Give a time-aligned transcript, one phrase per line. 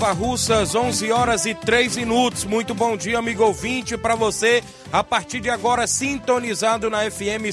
[0.00, 2.46] Nova Russas, 11 horas e 3 minutos.
[2.46, 4.64] Muito bom dia, amigo ouvinte, para você.
[4.90, 7.52] A partir de agora, sintonizado na FM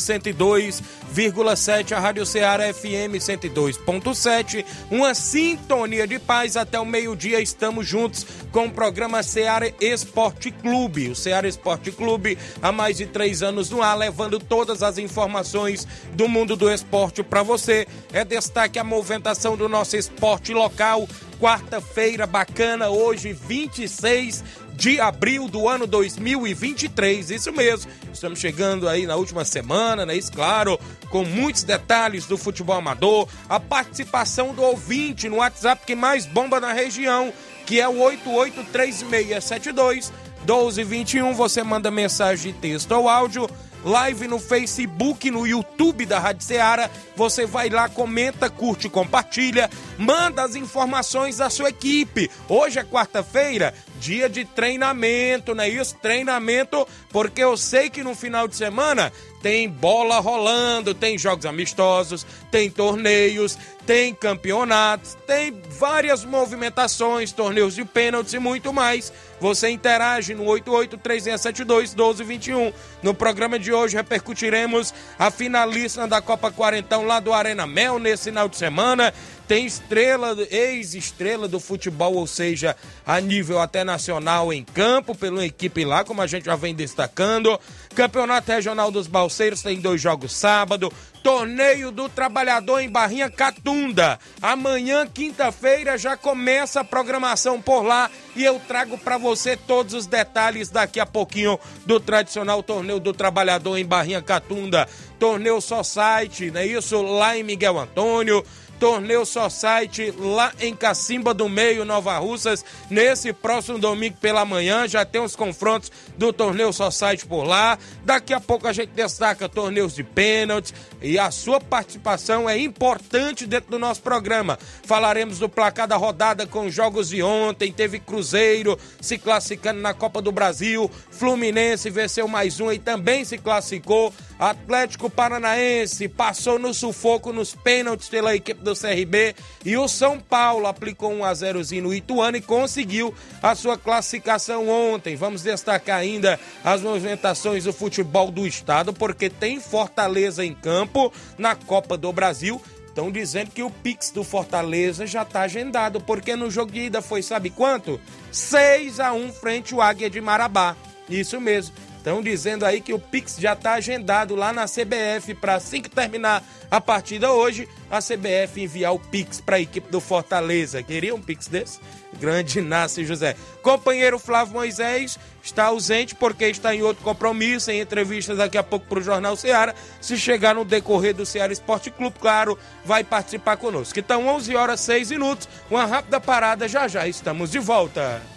[1.17, 4.63] 102,7, a Rádio Ceará FM 102.7.
[4.91, 7.41] Uma sintonia de paz até o meio-dia.
[7.41, 11.09] Estamos juntos com o programa Ceará Esporte Clube.
[11.09, 15.87] O Ceará Esporte Clube, há mais de três anos no ar, levando todas as informações
[16.13, 17.87] do mundo do esporte para você.
[18.13, 21.07] É destaque a movimentação do nosso esporte local
[21.39, 24.43] quarta-feira bacana, hoje 26
[24.77, 27.31] de abril do ano 2023.
[27.31, 30.15] Isso mesmo, estamos chegando aí na última semana, né?
[30.15, 35.95] Isso, claro, com muitos detalhes do futebol amador, a participação do ouvinte no WhatsApp que
[35.95, 37.33] mais bomba na região,
[37.65, 41.33] que é o 883672 1221.
[41.33, 43.49] Você manda mensagem de texto ou áudio
[43.83, 46.89] live no Facebook, no YouTube da Rádio Ceará.
[47.15, 52.29] Você vai lá, comenta, curte, compartilha, manda as informações da sua equipe.
[52.47, 55.95] Hoje é quarta-feira, dia de treinamento, não é isso?
[56.01, 62.25] Treinamento, porque eu sei que no final de semana tem bola rolando, tem jogos amistosos,
[62.51, 69.13] tem torneios, tem campeonatos, tem várias movimentações, torneios de pênaltis e muito mais.
[69.39, 72.73] Você interage no 8836721221.
[73.03, 78.23] No programa de hoje repercutiremos a finalista da Copa Quarentão lá do Arena Mel nesse
[78.25, 79.13] final de semana
[79.47, 82.75] tem estrela, ex-estrela do futebol, ou seja,
[83.05, 87.57] a nível até nacional em campo, pela equipe lá, como a gente já vem destacando.
[87.97, 90.93] Campeonato Regional dos Balseiros tem dois jogos sábado.
[91.23, 94.19] Torneio do Trabalhador em Barrinha Catunda.
[94.39, 100.05] Amanhã, quinta-feira, já começa a programação por lá e eu trago para você todos os
[100.05, 104.87] detalhes daqui a pouquinho do tradicional Torneio do Trabalhador em Barrinha Catunda.
[105.17, 107.01] Torneio só site, não é isso?
[107.01, 108.45] Lá em Miguel Antônio.
[108.79, 112.63] Torneio Society lá em Cacimba do Meio, Nova Russas.
[112.89, 117.77] Nesse próximo domingo pela manhã já tem os confrontos do Torneio Society por lá.
[118.03, 123.45] Daqui a pouco a gente destaca torneios de pênaltis e a sua participação é importante
[123.45, 124.57] dentro do nosso programa.
[124.83, 127.71] Falaremos do placar da rodada com jogos de ontem.
[127.71, 130.89] Teve Cruzeiro se classificando na Copa do Brasil.
[131.11, 134.13] Fluminense venceu mais um e também se classificou.
[134.39, 140.67] Atlético Paranaense passou no sufoco nos pênaltis pela equipe do CRB e o São Paulo
[140.67, 145.15] aplicou um a 0 no Ituano e conseguiu a sua classificação ontem.
[145.15, 151.55] Vamos destacar ainda as movimentações do futebol do estado, porque tem Fortaleza em campo na
[151.55, 152.61] Copa do Brasil.
[152.85, 157.01] Estão dizendo que o Pix do Fortaleza já está agendado, porque no jogo de ida
[157.01, 157.99] foi, sabe quanto?
[158.31, 160.75] 6 a 1 frente ao Águia de Marabá.
[161.09, 161.75] Isso mesmo.
[162.07, 165.89] Estão dizendo aí que o Pix já está agendado lá na CBF para assim que
[165.89, 170.81] terminar a partida hoje, a CBF enviar o Pix para a equipe do Fortaleza.
[170.81, 171.81] Queria um Pix desse?
[172.17, 173.35] Grande Inácio José.
[173.61, 178.87] Companheiro Flávio Moisés está ausente porque está em outro compromisso, em entrevista daqui a pouco
[178.87, 179.75] para o Jornal Ceará.
[179.99, 183.99] Se chegar no decorrer do Ceará Esporte Clube, claro, vai participar conosco.
[183.99, 188.36] Então, 11 horas 6 minutos, uma rápida parada, já já estamos de volta.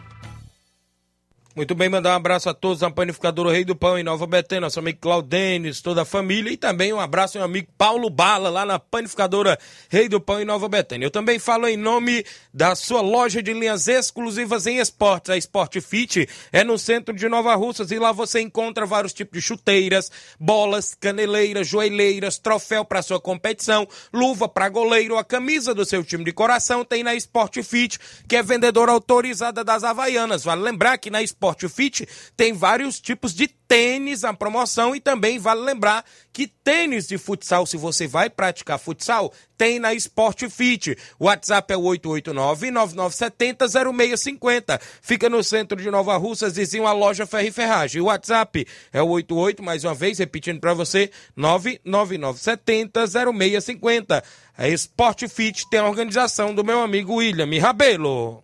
[1.53, 4.61] Muito bem, mandar um abraço a todos na Panificadora Rei do Pão em Nova Betânia,
[4.61, 8.49] nosso amigo Claudenes, toda a família e também um abraço ao meu amigo Paulo Bala
[8.49, 9.59] lá na Panificadora
[9.89, 11.05] Rei do Pão em Nova Betânia.
[11.05, 15.81] Eu também falo em nome da sua loja de linhas exclusivas em esportes, a Sport
[15.81, 20.09] Fit é no centro de Nova Russas e lá você encontra vários tipos de chuteiras,
[20.39, 26.23] bolas, caneleiras, joelheiras, troféu para sua competição, luva para goleiro, a camisa do seu time
[26.23, 30.45] de coração tem na Sport Fit, que é vendedora autorizada das Havaianas.
[30.45, 32.07] Vale lembrar que na Sport Sport Fit
[32.37, 37.65] tem vários tipos de tênis na promoção e também vale lembrar que tênis de futsal,
[37.65, 40.95] se você vai praticar futsal, tem na Sport Fit.
[41.17, 44.79] O WhatsApp é o 889-9970-0650.
[45.01, 48.01] Fica no centro de Nova Russas, vizinho a loja Ferro e Ferragem.
[48.01, 54.23] O WhatsApp é o 88, mais uma vez, repetindo para você, 99970-0650.
[54.55, 58.43] A Sport Fit tem a organização do meu amigo William Rabelo.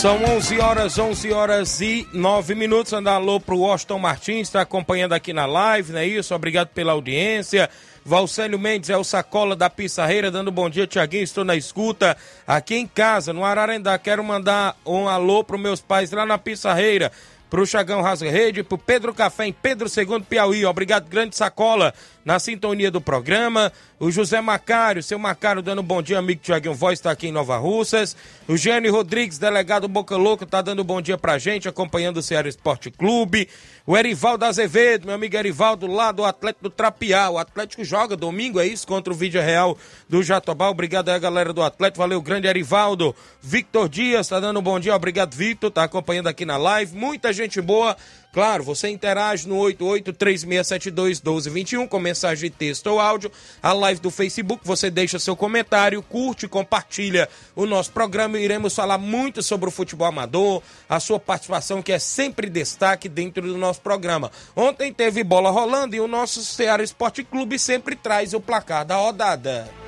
[0.00, 2.92] São 11 horas, 11 horas e 9 minutos.
[2.92, 6.32] Andar alô pro Washington Martins, está acompanhando aqui na live, não é isso?
[6.32, 7.68] Obrigado pela audiência.
[8.04, 11.24] Valcélio Mendes é o sacola da Pissarreira, dando bom dia, Tiaguinho.
[11.24, 12.16] Estou na escuta
[12.46, 13.98] aqui em casa, no Ararendá.
[13.98, 17.10] Quero mandar um alô pro meus pais lá na Pissarreira
[17.50, 20.64] pro Chagão Rasga Rede, pro Pedro Café em Pedro II Piauí.
[20.64, 23.72] Obrigado, grande sacola na sintonia do programa.
[24.00, 27.56] O José Macário, seu Macário dando bom dia, amigo Tiaguinho Voz, está aqui em Nova
[27.56, 28.16] Russas.
[28.46, 32.48] O Gênio Rodrigues, delegado Boca Louca, tá dando bom dia pra gente, acompanhando o Ceará
[32.48, 33.48] Esporte Clube.
[33.84, 37.28] O Erivaldo Azevedo, meu amigo Erivaldo, lá do Atlético do Trapiá.
[37.28, 38.86] O Atlético joga domingo, é isso?
[38.86, 39.76] Contra o Vídeo Real
[40.08, 40.68] do Jatobá.
[40.68, 41.98] Obrigado aí, galera do Atlético.
[41.98, 43.16] Valeu, grande Erivaldo.
[43.42, 44.94] Victor Dias, tá dando bom dia.
[44.94, 45.72] Obrigado, Victor.
[45.72, 46.94] Tá acompanhando aqui na live.
[46.94, 47.96] Muita gente boa
[48.32, 53.32] Claro, você interage no 8836721221 com mensagem de texto ou áudio.
[53.62, 57.26] A live do Facebook, você deixa seu comentário, curte, compartilha
[57.56, 58.38] o nosso programa.
[58.38, 63.42] Iremos falar muito sobre o futebol amador, a sua participação que é sempre destaque dentro
[63.42, 64.30] do nosso programa.
[64.54, 68.96] Ontem teve bola rolando e o nosso Ceará Esporte Clube sempre traz o placar da
[68.96, 69.87] rodada.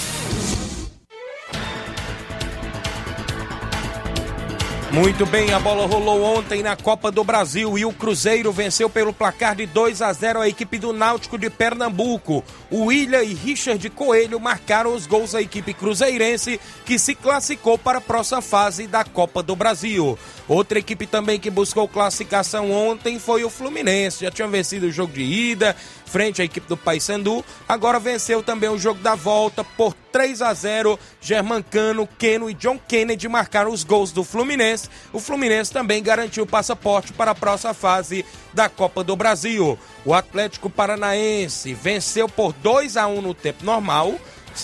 [4.93, 9.13] Muito bem, a bola rolou ontem na Copa do Brasil e o Cruzeiro venceu pelo
[9.13, 12.43] placar de 2 a 0 a equipe do Náutico de Pernambuco.
[12.69, 17.99] O William e Richard Coelho marcaram os gols da equipe cruzeirense que se classificou para
[17.99, 20.19] a próxima fase da Copa do Brasil.
[20.45, 24.25] Outra equipe também que buscou classificação ontem foi o Fluminense.
[24.25, 25.73] Já tinha vencido o jogo de ida,
[26.11, 27.43] frente à equipe do Paysandu.
[27.67, 30.99] Agora venceu também o jogo da volta por 3 a 0.
[31.21, 34.89] Germancano, Keno e John Kennedy marcaram os gols do Fluminense.
[35.13, 39.79] O Fluminense também garantiu o passaporte para a próxima fase da Copa do Brasil.
[40.03, 44.15] O Atlético Paranaense venceu por 2 a 1 no tempo normal.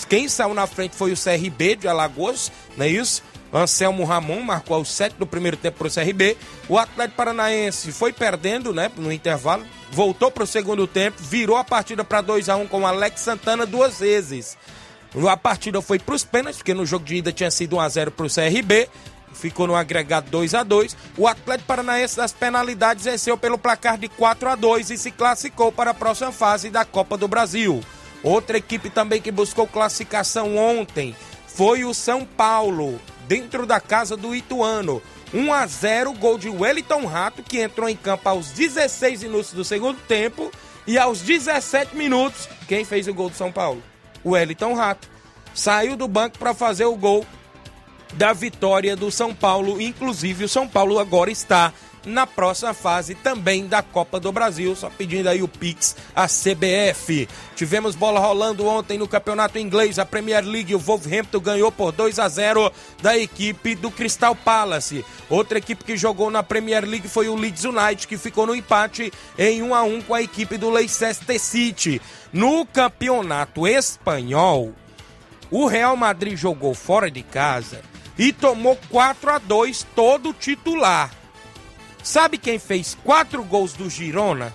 [0.06, 3.22] Quem saiu na frente foi o CRB de Alagoas, não é isso?
[3.52, 6.36] Anselmo Ramon marcou aos 7 do primeiro tempo para o CRB.
[6.68, 11.64] O Atlético Paranaense foi perdendo né, no intervalo, voltou para o segundo tempo, virou a
[11.64, 14.56] partida para 2 a 1 com o Alex Santana duas vezes.
[15.28, 17.88] A partida foi para os pênaltis, porque no jogo de ida tinha sido 1 a
[17.88, 18.88] 0 para o CRB.
[19.32, 24.08] ficou no agregado 2 a 2 O Atlético Paranaense das penalidades venceu pelo placar de
[24.08, 27.82] 4 a 2 e se classificou para a próxima fase da Copa do Brasil.
[28.22, 31.14] Outra equipe também que buscou classificação ontem
[31.46, 35.00] foi o São Paulo, dentro da casa do Ituano.
[35.32, 39.62] 1 a 0 gol de Wellington Rato, que entrou em campo aos 16 minutos do
[39.62, 40.50] segundo tempo.
[40.86, 43.82] E aos 17 minutos, quem fez o gol do São Paulo?
[44.24, 45.06] O Wellington Rato.
[45.54, 47.26] Saiu do banco para fazer o gol
[48.14, 49.80] da vitória do São Paulo.
[49.80, 51.74] Inclusive, o São Paulo agora está
[52.04, 54.74] na próxima fase também da Copa do Brasil.
[54.76, 57.28] Só pedindo aí o Pix à CBF.
[57.54, 60.74] Tivemos bola rolando ontem no campeonato inglês, a Premier League.
[60.74, 65.04] O Wolverhampton ganhou por 2 a 0 da equipe do Crystal Palace.
[65.28, 69.12] Outra equipe que jogou na Premier League foi o Leeds United, que ficou no empate
[69.36, 72.00] em 1 a 1 com a equipe do Leicester City.
[72.32, 74.72] No campeonato espanhol,
[75.50, 77.80] o Real Madrid jogou fora de casa
[78.18, 81.10] e tomou 4 a 2 todo titular.
[82.08, 84.54] Sabe quem fez quatro gols do Girona?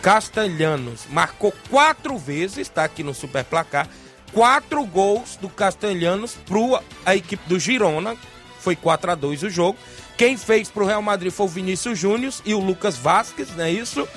[0.00, 1.02] Castelhanos.
[1.10, 3.86] Marcou quatro vezes, está aqui no super placar.
[4.32, 8.16] Quatro gols do Castelhanos para a equipe do Girona.
[8.60, 9.78] Foi 4 a 2 o jogo.
[10.16, 13.64] Quem fez para o Real Madrid foi o Vinícius Júnior e o Lucas Vasquez, não
[13.64, 14.08] é isso?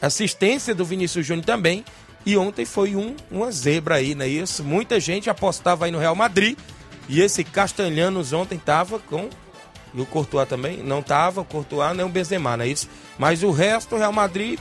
[0.00, 1.84] Assistência do Vinícius Júnior também.
[2.24, 4.62] E ontem foi um, uma zebra aí, não é isso?
[4.62, 6.56] Muita gente apostava aí no Real Madrid.
[7.08, 9.28] E esse Castelhanos ontem tava com.
[9.94, 10.78] E o Courtois também?
[10.78, 12.88] Não tava, o Courtois nem o Benzema, não é isso?
[13.16, 14.58] Mas o resto, o Real Madrid,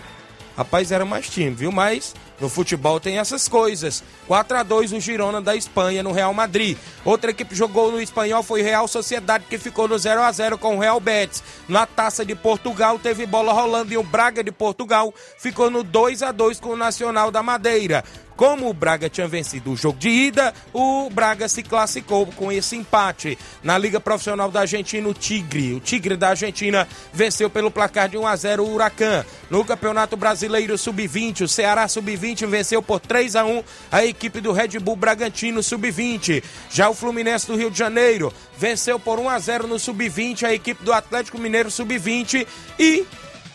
[0.55, 1.71] rapaz, era mais time, viu?
[1.71, 4.03] Mas no futebol tem essas coisas.
[4.27, 6.77] 4 a 2 o Girona da Espanha no Real Madrid.
[7.03, 10.75] Outra equipe jogou no espanhol foi Real Sociedade, que ficou no 0 a 0 com
[10.75, 11.41] o Real Betis.
[11.67, 16.21] Na Taça de Portugal teve bola rolando e o Braga de Portugal ficou no 2
[16.21, 18.03] a 2 com o Nacional da Madeira.
[18.35, 22.75] Como o Braga tinha vencido o jogo de ida, o Braga se classificou com esse
[22.75, 23.37] empate.
[23.61, 25.73] Na Liga Profissional da Argentina, o Tigre.
[25.73, 29.23] O Tigre da Argentina venceu pelo placar de 1 a 0 o Huracan.
[29.49, 34.51] No Campeonato Brasileiro Sub-20, o Ceará Sub-20 venceu por 3 a 1 a equipe do
[34.51, 36.43] Red Bull Bragantino Sub-20.
[36.71, 40.53] Já o Fluminense do Rio de Janeiro venceu por 1 a 0 no Sub-20 a
[40.53, 42.47] equipe do Atlético Mineiro Sub-20
[42.79, 43.05] e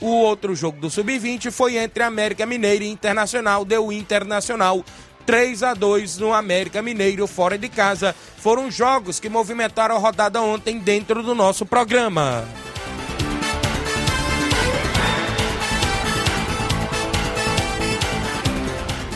[0.01, 4.85] o outro jogo do Sub-20 foi entre América Mineiro e Internacional, deu Internacional
[5.27, 8.15] 3 a 2 no América Mineiro fora de casa.
[8.39, 12.47] Foram jogos que movimentaram a rodada ontem dentro do nosso programa.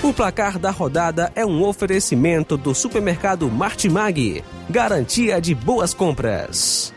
[0.02, 6.91] O placar da rodada é um oferecimento do supermercado Martimag, garantia de boas compras.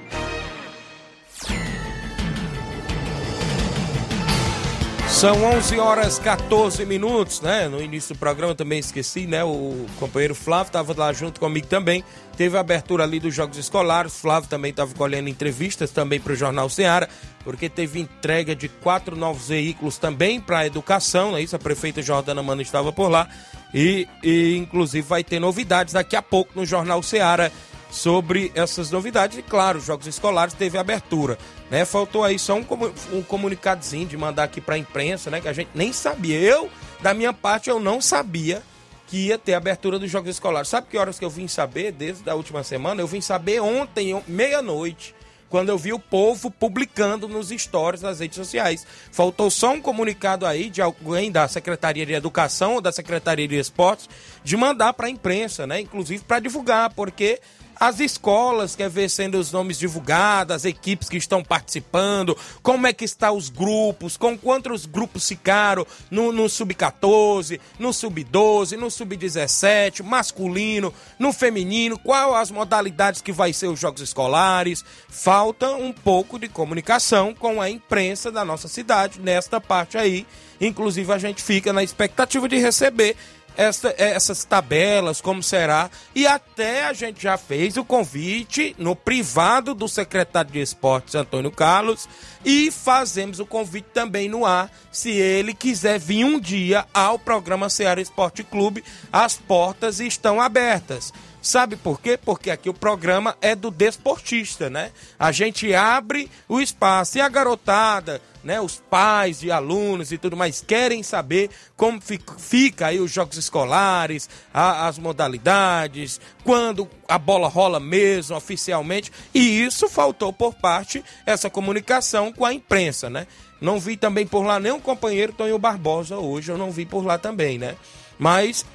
[5.09, 7.69] São 11 horas 14 minutos, né?
[7.69, 9.43] No início do programa também esqueci, né?
[9.43, 12.03] O companheiro Flávio estava lá junto comigo também.
[12.35, 14.19] Teve a abertura ali dos Jogos Escolares.
[14.19, 17.07] Flávio também estava colhendo entrevistas também para o Jornal Ceará,
[17.43, 21.41] porque teve entrega de quatro novos veículos também para a educação, né?
[21.41, 23.27] Isso, a prefeita Jordana Mano estava por lá.
[23.74, 27.51] E, e inclusive vai ter novidades daqui a pouco no Jornal Ceará
[27.95, 29.37] sobre essas novidades.
[29.37, 31.37] E claro, os Jogos Escolares teve abertura.
[31.71, 31.85] Né?
[31.85, 32.65] Faltou aí só um,
[33.13, 35.39] um comunicadozinho de mandar aqui para a imprensa, né?
[35.39, 36.37] Que a gente nem sabia.
[36.37, 36.69] Eu,
[37.01, 38.61] da minha parte, eu não sabia
[39.07, 40.67] que ia ter abertura dos Jogos Escolares.
[40.67, 43.01] Sabe que horas que eu vim saber desde a última semana?
[43.01, 45.15] Eu vim saber ontem, meia-noite,
[45.49, 48.85] quando eu vi o povo publicando nos stories das redes sociais.
[49.09, 53.55] Faltou só um comunicado aí de alguém da Secretaria de Educação ou da Secretaria de
[53.55, 54.09] Esportes
[54.43, 55.79] de mandar para a imprensa, né?
[55.79, 57.39] Inclusive para divulgar, porque
[57.79, 62.94] as escolas, quer ver sendo os nomes divulgados, as equipes que estão participando, como é
[62.94, 70.03] que estão os grupos, com quantos grupos ficaram no, no sub-14, no sub-12, no sub-17,
[70.03, 74.84] masculino, no feminino, quais as modalidades que vai ser os jogos escolares.
[75.10, 80.25] Falta um pouco de comunicação com a imprensa da nossa cidade nesta parte aí.
[80.60, 83.15] Inclusive a gente fica na expectativa de receber
[83.57, 85.89] essa, essas tabelas, como será.
[86.13, 91.51] E até a gente já fez o convite no privado do secretário de Esportes, Antônio
[91.51, 92.07] Carlos,
[92.43, 97.69] e fazemos o convite também no ar, se ele quiser vir um dia ao programa
[97.69, 101.12] Ceará Esporte Clube, as portas estão abertas.
[101.45, 102.17] Sabe por quê?
[102.17, 104.91] Porque aqui o programa é do desportista, né?
[105.19, 108.59] A gente abre o espaço e a garotada, né?
[108.59, 114.27] Os pais de alunos e tudo mais querem saber como fica aí os jogos escolares,
[114.51, 119.11] a, as modalidades, quando a bola rola mesmo oficialmente.
[119.31, 123.27] E isso faltou por parte essa comunicação com a imprensa, né?
[123.61, 127.19] Não vi também por lá o companheiro Tonho Barbosa hoje, eu não vi por lá
[127.19, 127.75] também, né?
[128.17, 128.65] Mas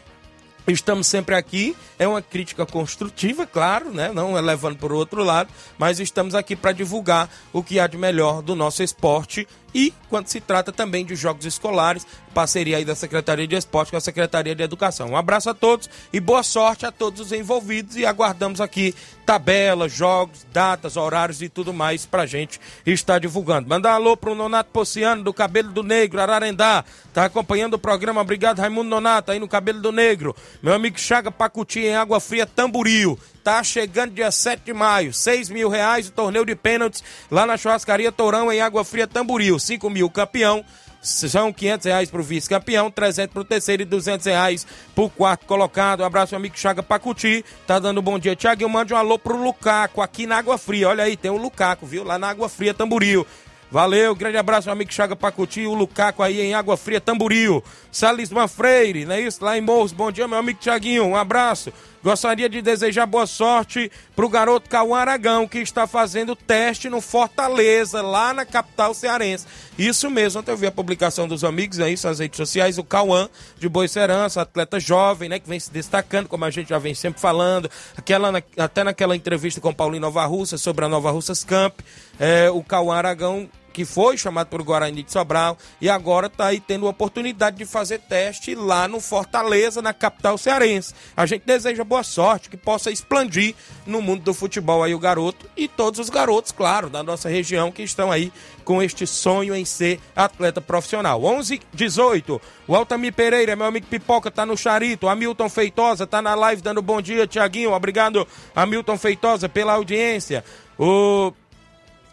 [0.73, 4.13] Estamos sempre aqui, é uma crítica construtiva, claro, né?
[4.13, 7.97] não é levando o outro lado, mas estamos aqui para divulgar o que há de
[7.97, 12.95] melhor do nosso esporte e quando se trata também de jogos escolares, parceria aí da
[12.95, 15.11] Secretaria de Esporte com a Secretaria de Educação.
[15.11, 19.93] Um abraço a todos e boa sorte a todos os envolvidos e aguardamos aqui tabelas,
[19.93, 23.69] jogos, datas, horários e tudo mais pra gente estar divulgando.
[23.69, 28.21] Mandar um alô pro Nonato Pociano do Cabelo do Negro, Ararendá, tá acompanhando o programa,
[28.21, 30.35] obrigado Raimundo Nonato aí no Cabelo do Negro.
[30.61, 35.49] Meu amigo Chaga Pacuti em Água Fria Tamboril, Tá chegando dia 7 de maio, 6
[35.49, 39.59] mil reais o torneio de pênaltis lá na churrascaria Tourão em Água Fria Tamboril.
[39.59, 40.65] 5 mil campeão,
[41.03, 46.01] são 500 reais pro vice-campeão, 300 pro terceiro e 200 reais pro quarto colocado.
[46.01, 47.45] Um abraço, meu amigo Chaga Pacuti.
[47.67, 48.69] Tá dando um bom dia, Thiago.
[48.69, 50.89] Mande um alô pro Lucaco aqui na Água Fria.
[50.89, 52.05] Olha aí, tem o Lucaco, viu?
[52.05, 53.27] Lá na Água Fria Tamboril.
[53.71, 57.63] Valeu, grande abraço, meu amigo Chaga Pacuti, o Lucaco aí em Água Fria, Tamboril.
[57.93, 59.45] Salisman Freire, não é isso?
[59.45, 59.93] Lá em Morros.
[59.93, 61.73] Bom dia, meu amigo Tiaguinho, um abraço.
[62.03, 68.01] Gostaria de desejar boa sorte pro garoto Cauã Aragão, que está fazendo teste no Fortaleza,
[68.01, 69.47] lá na capital cearense.
[69.79, 73.29] Isso mesmo, ontem eu vi a publicação dos amigos aí nas redes sociais, o Cauã
[73.59, 76.95] de Boa Serança, atleta jovem, né, que vem se destacando, como a gente já vem
[76.95, 77.71] sempre falando.
[77.95, 81.81] Aquela, até naquela entrevista com o Paulinho Nova Russa sobre a Nova Russas Camp,
[82.19, 86.61] é, o Cauã Aragão que foi chamado pelo Guarani de Sobral e agora está aí
[86.61, 90.95] tendo a oportunidade de fazer teste lá no Fortaleza, na capital cearense.
[91.17, 93.55] A gente deseja boa sorte, que possa expandir
[93.87, 97.73] no mundo do futebol aí o garoto e todos os garotos, claro, da nossa região
[97.73, 98.33] que estão aí
[98.65, 101.23] com este sonho em ser atleta profissional.
[101.25, 102.41] 11 18.
[102.69, 105.09] O Altamir Pereira, meu amigo Pipoca, tá no Charito.
[105.09, 107.73] Hamilton Feitosa tá na live dando bom dia, Tiaguinho.
[107.73, 110.45] Obrigado, Hamilton Feitosa, pela audiência.
[110.79, 111.33] O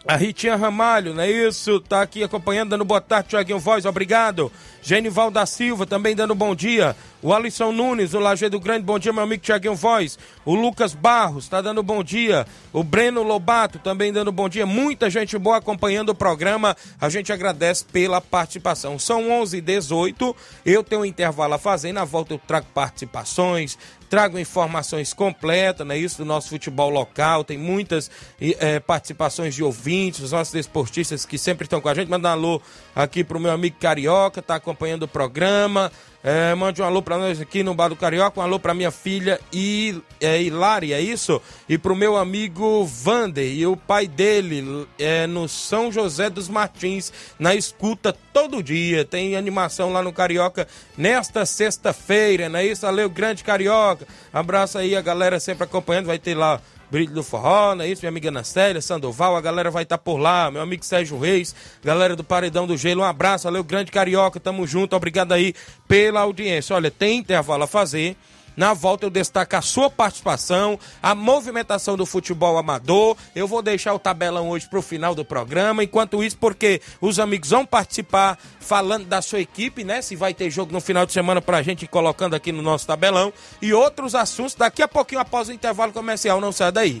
[0.06, 1.80] a Ritinha Ramalho, não é isso?
[1.80, 4.50] Tá aqui acompanhando, dando boa tarde, Tiaguinho Voz, obrigado.
[4.82, 6.96] Genival da Silva também dando bom dia.
[7.20, 10.16] O Alisson Nunes, o Lajeado Grande, bom dia, meu amigo Tiaguinho Voz.
[10.44, 12.46] O Lucas Barros está dando bom dia.
[12.72, 14.64] O Breno Lobato também dando bom dia.
[14.64, 16.76] Muita gente boa acompanhando o programa.
[17.00, 19.00] A gente agradece pela participação.
[19.00, 21.92] São 11 h 18 Eu tenho um intervalo a fazer.
[21.92, 23.76] Na volta eu trago participações,
[24.08, 25.98] trago informações completas, né?
[25.98, 27.42] Isso do nosso futebol local.
[27.42, 28.08] Tem muitas
[28.40, 32.08] é, participações de ouvintes, os nossos desportistas que sempre estão com a gente.
[32.08, 32.62] Manda um alô
[32.94, 35.90] aqui pro meu amigo Carioca, tá acompanhando o programa.
[36.22, 38.90] É, mande um alô para nós aqui no Bar do Carioca, um alô para minha
[38.90, 41.40] filha I, é, Hilari, é isso?
[41.68, 47.12] E pro meu amigo Vander e o pai dele é, no São José dos Martins,
[47.38, 49.04] na escuta todo dia.
[49.04, 52.82] Tem animação lá no Carioca nesta sexta-feira, não é isso?
[52.82, 54.06] Valeu, grande Carioca.
[54.32, 58.02] Abraço aí a galera sempre acompanhando, vai ter lá Brilho do Forró, não é isso?
[58.02, 61.54] Minha amiga Anastélia, Sandoval, a galera vai estar tá por lá, meu amigo Sérgio Reis,
[61.84, 65.54] galera do Paredão do Gelo, um abraço, valeu, grande carioca, tamo junto, obrigado aí
[65.86, 66.74] pela audiência.
[66.74, 68.16] Olha, tem intervalo a fazer.
[68.58, 73.16] Na volta eu destaco a sua participação, a movimentação do futebol amador.
[73.32, 75.84] Eu vou deixar o tabelão hoje para o final do programa.
[75.84, 80.02] Enquanto isso, porque os amigos vão participar falando da sua equipe, né?
[80.02, 82.84] Se vai ter jogo no final de semana para a gente colocando aqui no nosso
[82.84, 83.32] tabelão.
[83.62, 86.40] E outros assuntos daqui a pouquinho após o intervalo comercial.
[86.40, 87.00] Não sai daí.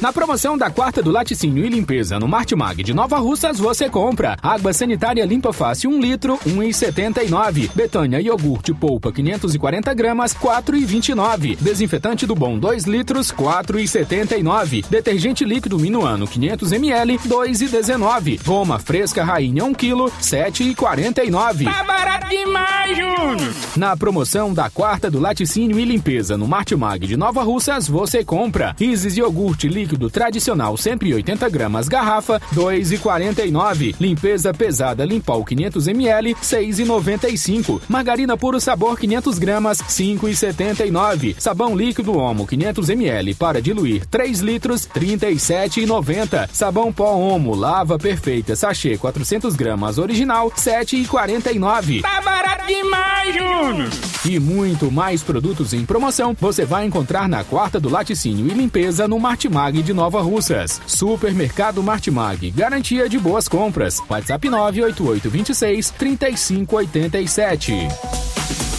[0.00, 4.34] Na promoção da quarta do laticínio e limpeza no Martimag de Nova Russas, você compra
[4.42, 7.70] água sanitária limpa fácil 1 litro, 1,79.
[7.74, 11.58] Betânia iogurte polpa 540 gramas, 4,29.
[11.60, 14.86] Desinfetante do bom 2 litros, 4,79.
[14.88, 18.40] Detergente líquido Minuano 500 ml, 2,19.
[18.42, 21.64] Roma fresca rainha 1 kg, 7,49.
[21.64, 23.54] Tá barato demais, Júnior!
[23.76, 28.74] Na promoção da quarta do laticínio e limpeza no Martimag de Nova Russas, você compra
[28.80, 33.96] Isis iogurte líquido líquido tradicional 180 gramas garrafa 2,49.
[34.00, 37.80] Limpeza pesada Limpol 500 ml 6,95.
[37.88, 41.34] Margarina puro sabor 500 gramas 5,79.
[41.38, 46.48] Sabão líquido Omo 500 ml para diluir 3 litros 37,90.
[46.52, 52.02] Sabão pó Omo lava perfeita sachê 400 gramas original 7,49.
[52.02, 53.90] Tá barato demais, Júnior!
[54.24, 59.08] E muito mais produtos em promoção você vai encontrar na quarta do laticínio e limpeza
[59.08, 60.80] no Martimag de Nova Russas.
[60.86, 64.00] Supermercado Martimag, garantia de boas compras.
[64.08, 68.69] WhatsApp 98826 3587.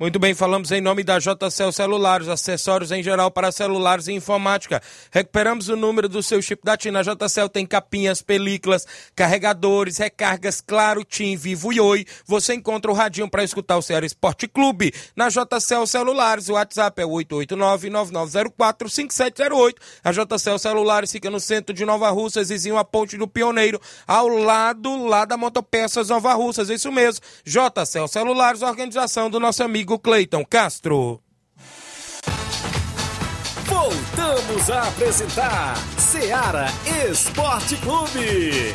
[0.00, 4.80] Muito bem, falamos em nome da JCL Celulares, acessórios em geral para celulares e informática.
[5.10, 6.90] Recuperamos o número do seu chip da TIM.
[6.90, 12.06] Na JCL tem capinhas, películas, carregadores, recargas, claro, TIM, Vivo e Oi.
[12.24, 14.90] Você encontra o radinho para escutar o Ceará Esporte Clube.
[15.14, 19.74] Na JCL Celulares, o WhatsApp é 889-9904-5708.
[20.02, 24.28] A JCL Celulares fica no centro de Nova Russa, vizinho a Ponte do Pioneiro, ao
[24.28, 26.70] lado lá da Motopeças Nova Russas.
[26.70, 27.20] Isso mesmo.
[27.44, 31.20] JCL Celulares, organização do nosso amigo Cleiton Castro.
[33.66, 36.66] Voltamos a apresentar Seara
[37.08, 38.72] Esporte Clube.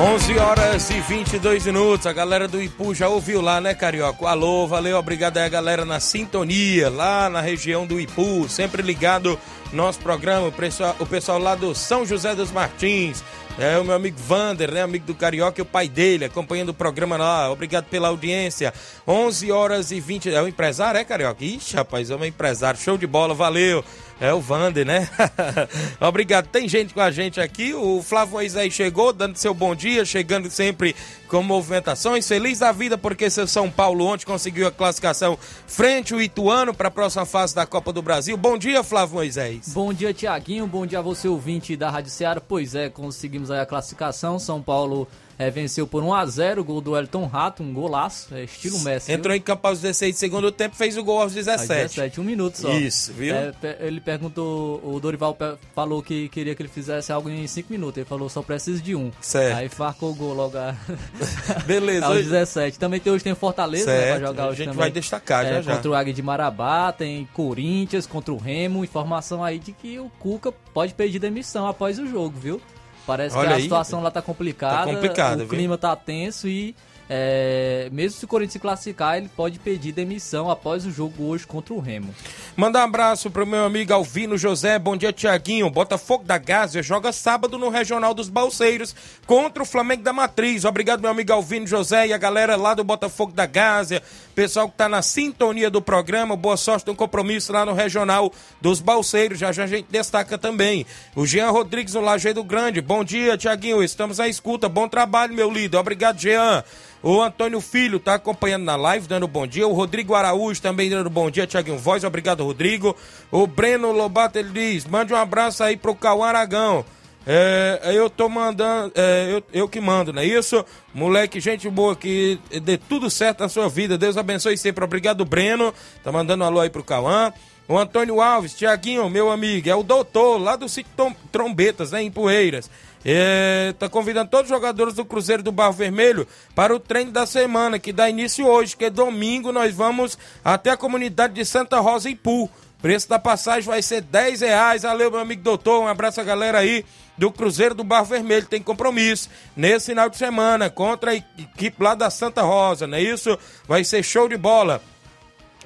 [0.00, 2.06] 11 horas e 22 minutos.
[2.06, 4.26] A galera do Ipu já ouviu lá, né, Carioca?
[4.26, 9.38] Alô, valeu, obrigado aí a galera na sintonia, lá na região do Ipu, sempre ligado
[9.74, 13.22] nosso programa, o pessoal, o pessoal lá do São José dos Martins.
[13.58, 14.80] É o meu amigo Vander, né?
[14.80, 17.50] Amigo do Carioca e o pai dele, acompanhando o programa lá.
[17.50, 18.72] Obrigado pela audiência.
[19.06, 20.32] 11 horas e 20.
[20.32, 21.44] É o empresário, é, Carioca?
[21.44, 22.80] Ixi, rapaz, é um empresário.
[22.80, 23.84] Show de bola, valeu.
[24.20, 25.08] É o Vander, né?
[25.98, 26.46] Obrigado.
[26.48, 27.72] Tem gente com a gente aqui.
[27.72, 30.94] O Flávio Moisés chegou, dando seu bom dia, chegando sempre
[31.26, 32.28] com movimentações.
[32.28, 36.88] Feliz da vida porque seu São Paulo ontem conseguiu a classificação frente ao Ituano para
[36.88, 38.36] a próxima fase da Copa do Brasil.
[38.36, 39.72] Bom dia, Flávio Moisés.
[39.72, 40.66] Bom dia, Tiaguinho.
[40.66, 42.42] Bom dia a você, ouvinte da Rádio Ceará.
[42.46, 44.38] Pois é, conseguimos aí a classificação.
[44.38, 45.08] São Paulo
[45.40, 48.78] é, venceu por 1 a 0 o gol do Elton Rato, um golaço, é, estilo
[48.80, 49.10] Messi.
[49.10, 49.38] Entrou viu?
[49.38, 51.60] em campo aos 16 de segundo tempo, fez o gol aos 17.
[51.60, 52.70] Aos 17, um minuto só.
[52.70, 53.34] Isso, viu?
[53.34, 55.34] É, ele perguntou, o Dorival
[55.74, 57.96] falou que queria que ele fizesse algo em 5 minutos.
[57.96, 59.10] Ele falou, só preciso de um.
[59.18, 59.56] Certo.
[59.56, 60.76] Aí farcou o gol logo a...
[61.64, 62.04] Beleza.
[62.04, 62.78] aos 17.
[62.78, 64.04] Também tem, hoje tem Fortaleza certo.
[64.04, 64.80] né, pra jogar a hoje gente também.
[64.80, 65.74] vai destacar já, é, já.
[65.74, 68.84] Contra o Águia de Marabá, tem Corinthians, contra o Remo.
[68.84, 72.60] Informação aí de que o Cuca pode pedir demissão após o jogo, viu?
[73.06, 74.86] Parece Olha que a aí, situação lá tá complicada.
[74.86, 75.48] Tá complicada, o viu?
[75.48, 76.74] clima tá tenso e
[77.12, 81.44] é, mesmo se o Corinthians se classificar, ele pode pedir demissão após o jogo hoje
[81.44, 82.14] contra o Remo.
[82.56, 84.78] Manda um abraço pro meu amigo Alvino José.
[84.78, 85.68] Bom dia, Tiaguinho.
[85.68, 88.94] Botafogo da Gávea joga sábado no Regional dos Balseiros
[89.26, 90.64] contra o Flamengo da Matriz.
[90.64, 94.00] Obrigado, meu amigo Alvino José e a galera lá do Botafogo da Gávea.
[94.40, 96.34] Pessoal que tá na sintonia do programa.
[96.34, 99.38] Boa sorte no compromisso lá no Regional dos Balseiros.
[99.38, 100.86] Já já a gente destaca também.
[101.14, 102.80] O Jean Rodrigues no Lajeado Grande.
[102.80, 103.84] Bom dia, Tiaguinho.
[103.84, 104.66] Estamos à escuta.
[104.66, 105.76] Bom trabalho, meu líder.
[105.76, 106.64] Obrigado, Jean.
[107.02, 109.68] O Antônio Filho tá acompanhando na live, dando bom dia.
[109.68, 111.46] O Rodrigo Araújo também dando bom dia.
[111.46, 112.96] Tiaguinho Voz, obrigado, Rodrigo.
[113.30, 116.82] O Breno Lobato, ele diz: mande um abraço aí pro Cauã Aragão.
[117.26, 120.64] É, eu tô mandando, é, eu, eu que mando, não é isso?
[120.94, 123.98] Moleque, gente boa, que dê tudo certo na sua vida.
[123.98, 124.84] Deus abençoe sempre.
[124.84, 125.72] Obrigado, Breno.
[126.02, 127.32] Tá mandando um alô aí pro Cauã.
[127.68, 130.90] O Antônio Alves, Tiaguinho, meu amigo, é o doutor lá do sítio
[131.30, 132.68] Trombetas, né, em Poeiras.
[133.04, 137.24] É, tá convidando todos os jogadores do Cruzeiro do Barro Vermelho para o treino da
[137.26, 141.78] semana, que dá início hoje, que é domingo, nós vamos até a comunidade de Santa
[141.78, 142.50] Rosa em Pu.
[142.82, 144.82] Preço da passagem vai ser 10 reais.
[144.82, 145.82] Valeu, meu amigo doutor.
[145.82, 146.84] Um abraço a galera aí
[147.20, 148.46] do Cruzeiro do Barro Vermelho.
[148.46, 153.02] Tem compromisso nesse final de semana contra a equipe lá da Santa Rosa, não é
[153.02, 153.38] isso?
[153.68, 154.82] Vai ser show de bola.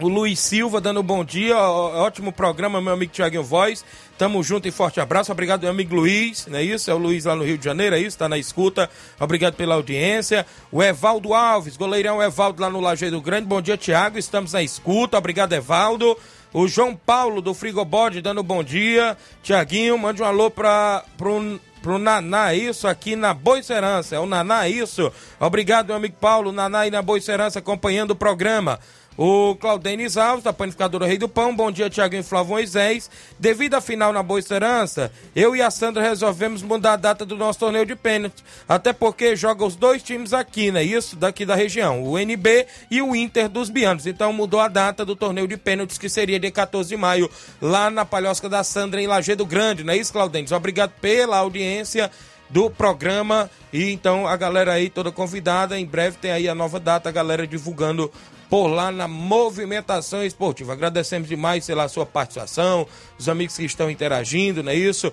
[0.01, 3.85] O Luiz Silva dando um bom dia, ótimo programa, meu amigo Tiaguinho Voz.
[4.19, 5.31] Tamo junto e forte abraço.
[5.31, 6.91] Obrigado, meu amigo Luiz, não é isso?
[6.91, 8.19] É o Luiz lá no Rio de Janeiro, é isso?
[8.19, 8.91] Tá na escuta.
[9.21, 10.45] Obrigado pela audiência.
[10.73, 13.47] O Evaldo Alves, goleirão Evaldo lá no Lajeiro Grande.
[13.47, 14.19] Bom dia, Tiago.
[14.19, 15.17] Estamos na escuta.
[15.17, 16.19] Obrigado, Evaldo.
[16.55, 19.19] O João Paulo do Frigobode dando bom dia.
[19.43, 24.15] Tiaguinho, mande um alô pra, pro, pro Naná, isso aqui na Boicerança.
[24.15, 25.13] É o Naná, isso.
[25.41, 26.53] Obrigado, meu amigo Paulo.
[26.53, 28.79] Naná aí na Boicerança acompanhando o programa.
[29.17, 31.55] O Claudenis Alves, da Panificadora Rei do Pão.
[31.55, 33.09] Bom dia, Tiaguinho Flávio Moisés.
[33.39, 37.37] Devido à final na Boa Esperança, eu e a Sandra resolvemos mudar a data do
[37.37, 38.43] nosso torneio de pênalti.
[38.69, 40.83] Até porque joga os dois times aqui, né?
[40.83, 42.03] Isso, daqui da região.
[42.03, 44.05] O NB e o Inter dos Bianos.
[44.05, 47.31] Então mudou a data do torneio de pênaltis, que seria dia 14 de maio,
[47.63, 49.85] lá na Palhosca da Sandra, em Lagedo Grande.
[49.85, 50.51] Não é isso, Claudenis?
[50.51, 52.11] Obrigado pela audiência
[52.51, 53.49] do programa.
[53.73, 55.79] E então a galera aí toda convidada.
[55.79, 58.11] Em breve tem aí a nova data, a galera divulgando
[58.49, 60.73] por lá na movimentação esportiva.
[60.73, 62.87] Agradecemos demais pela sua participação,
[63.19, 65.13] os amigos que estão interagindo, não é isso?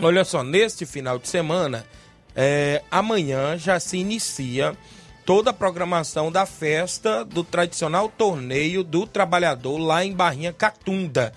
[0.00, 1.86] Olha só, neste final de semana,
[2.34, 4.76] é, amanhã já se inicia
[5.24, 11.32] toda a programação da festa do tradicional torneio do trabalhador lá em Barrinha Catunda.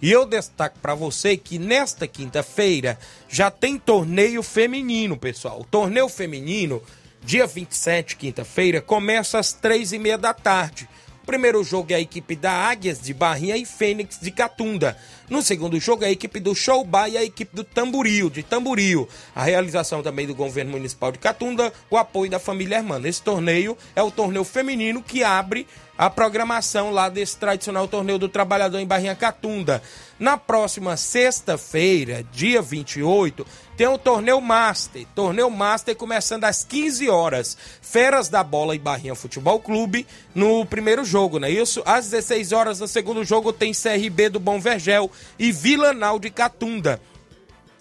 [0.00, 5.60] E eu destaco para você que nesta quinta-feira já tem torneio feminino, pessoal.
[5.60, 6.82] O torneio feminino,
[7.26, 10.88] dia 27, quinta-feira, começa às três e meia da tarde.
[11.24, 14.96] O primeiro jogo é a equipe da Águias de Barrinha e Fênix de Catunda.
[15.28, 19.08] No segundo jogo é a equipe do Showbá e a equipe do Tamboril, de Tamboril.
[19.34, 23.08] A realização também do governo municipal de Catunda, o apoio da família Hermana.
[23.08, 25.66] Esse torneio é o torneio feminino que abre
[25.98, 29.82] a programação lá desse tradicional torneio do trabalhador em Barrinha Catunda.
[30.18, 35.06] Na próxima sexta-feira, dia 28, tem o torneio Master.
[35.14, 37.56] Torneio Master começando às 15 horas.
[37.82, 41.82] Feras da Bola e Barrinha Futebol Clube no primeiro jogo, não é isso?
[41.84, 46.98] Às 16 horas no segundo jogo tem CRB do Bom Vergel e Vilanal de Catunda.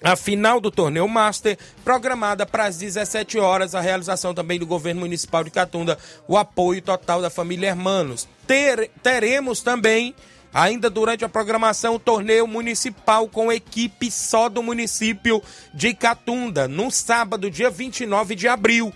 [0.03, 5.01] A final do torneio Master, programada para as 17 horas, a realização também do governo
[5.01, 8.27] municipal de Catunda, o apoio total da família Hermanos.
[8.45, 10.13] Ter, teremos também,
[10.55, 16.89] ainda durante a programação, o torneio municipal com equipe só do município de Catunda, no
[16.89, 18.93] sábado, dia 29 de abril.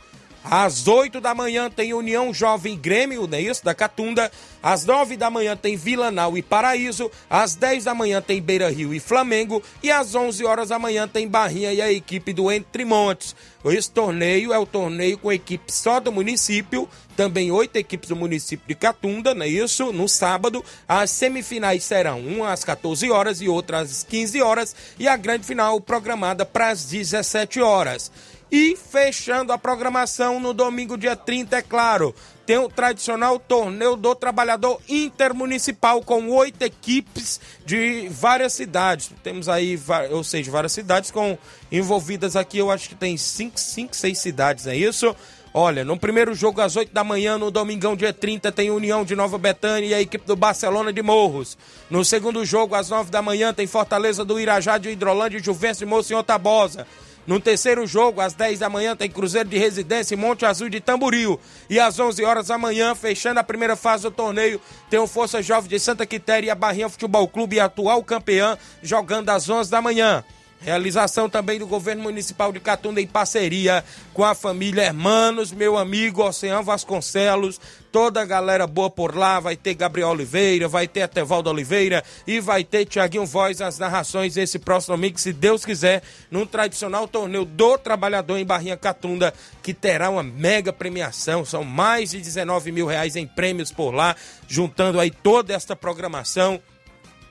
[0.51, 3.63] Às 8 da manhã tem União Jovem Grêmio, não é isso?
[3.63, 4.31] Da Catunda.
[4.63, 7.11] Às 9 da manhã tem Vilanal e Paraíso.
[7.29, 9.61] Às 10 da manhã tem Beira Rio e Flamengo.
[9.83, 13.35] E às 11 horas da manhã tem Barrinha e a equipe do Entre Montes.
[13.63, 16.89] Esse torneio é o torneio com equipe só do município.
[17.15, 19.93] Também oito equipes do município de Catunda, não é isso?
[19.93, 20.65] No sábado.
[20.87, 24.75] As semifinais serão uma às 14 horas e outra às 15 horas.
[24.97, 28.11] E a grande final programada para as 17 horas.
[28.51, 32.15] E fechando a programação no domingo, dia 30, é claro,
[32.47, 39.11] tem o tradicional torneio do trabalhador intermunicipal com oito equipes de várias cidades.
[39.21, 41.37] Temos aí, ou seja, várias cidades com
[41.71, 45.15] envolvidas aqui, eu acho que tem cinco, cinco seis cidades, é isso?
[45.53, 49.15] Olha, no primeiro jogo às 8 da manhã, no domingão, dia 30, tem União de
[49.15, 51.57] Nova Betânia e a equipe do Barcelona de Morros.
[51.89, 55.79] No segundo jogo, às 9 da manhã, tem Fortaleza do Irajá de Hidrolândia e Juventus
[55.79, 56.85] de Monsenhor Tabosa.
[57.29, 60.79] No terceiro jogo, às 10 da manhã, tem Cruzeiro de Residência e Monte Azul de
[60.79, 61.39] Tamboril.
[61.69, 65.39] E às 11 horas da manhã, fechando a primeira fase do torneio, tem o Força
[65.39, 69.79] Jovem de Santa Quitéria e a Barrinha Futebol Clube, atual campeã, jogando às 11 da
[69.79, 70.23] manhã.
[70.61, 76.21] Realização também do governo municipal de Catunda em parceria com a família Hermanos, meu amigo
[76.21, 77.61] Oceano Vasconcelos,
[77.93, 82.41] toda a galera boa por lá, vai ter Gabriel Oliveira, vai ter Etevaldo Oliveira e
[82.41, 87.45] vai ter Tiaguinho Voz as narrações esse próximo domingo, se Deus quiser, num tradicional torneio
[87.45, 92.85] do trabalhador em Barrinha Catunda, que terá uma mega premiação, são mais de 19 mil
[92.85, 94.13] reais em prêmios por lá,
[94.45, 96.59] juntando aí toda esta programação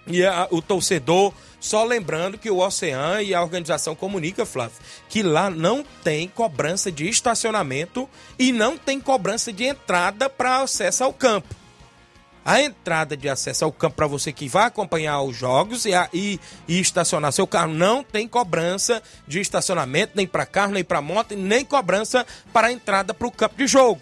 [0.09, 5.23] e a, o torcedor só lembrando que o Ocean e a organização comunica, Flávio, que
[5.23, 11.13] lá não tem cobrança de estacionamento e não tem cobrança de entrada para acesso ao
[11.13, 11.55] campo.
[12.45, 16.09] A entrada de acesso ao campo para você que vai acompanhar os jogos e, a,
[16.15, 21.03] e, e, estacionar seu carro não tem cobrança de estacionamento, nem para carro, nem para
[21.03, 24.01] moto, nem cobrança para a entrada para o campo de jogo.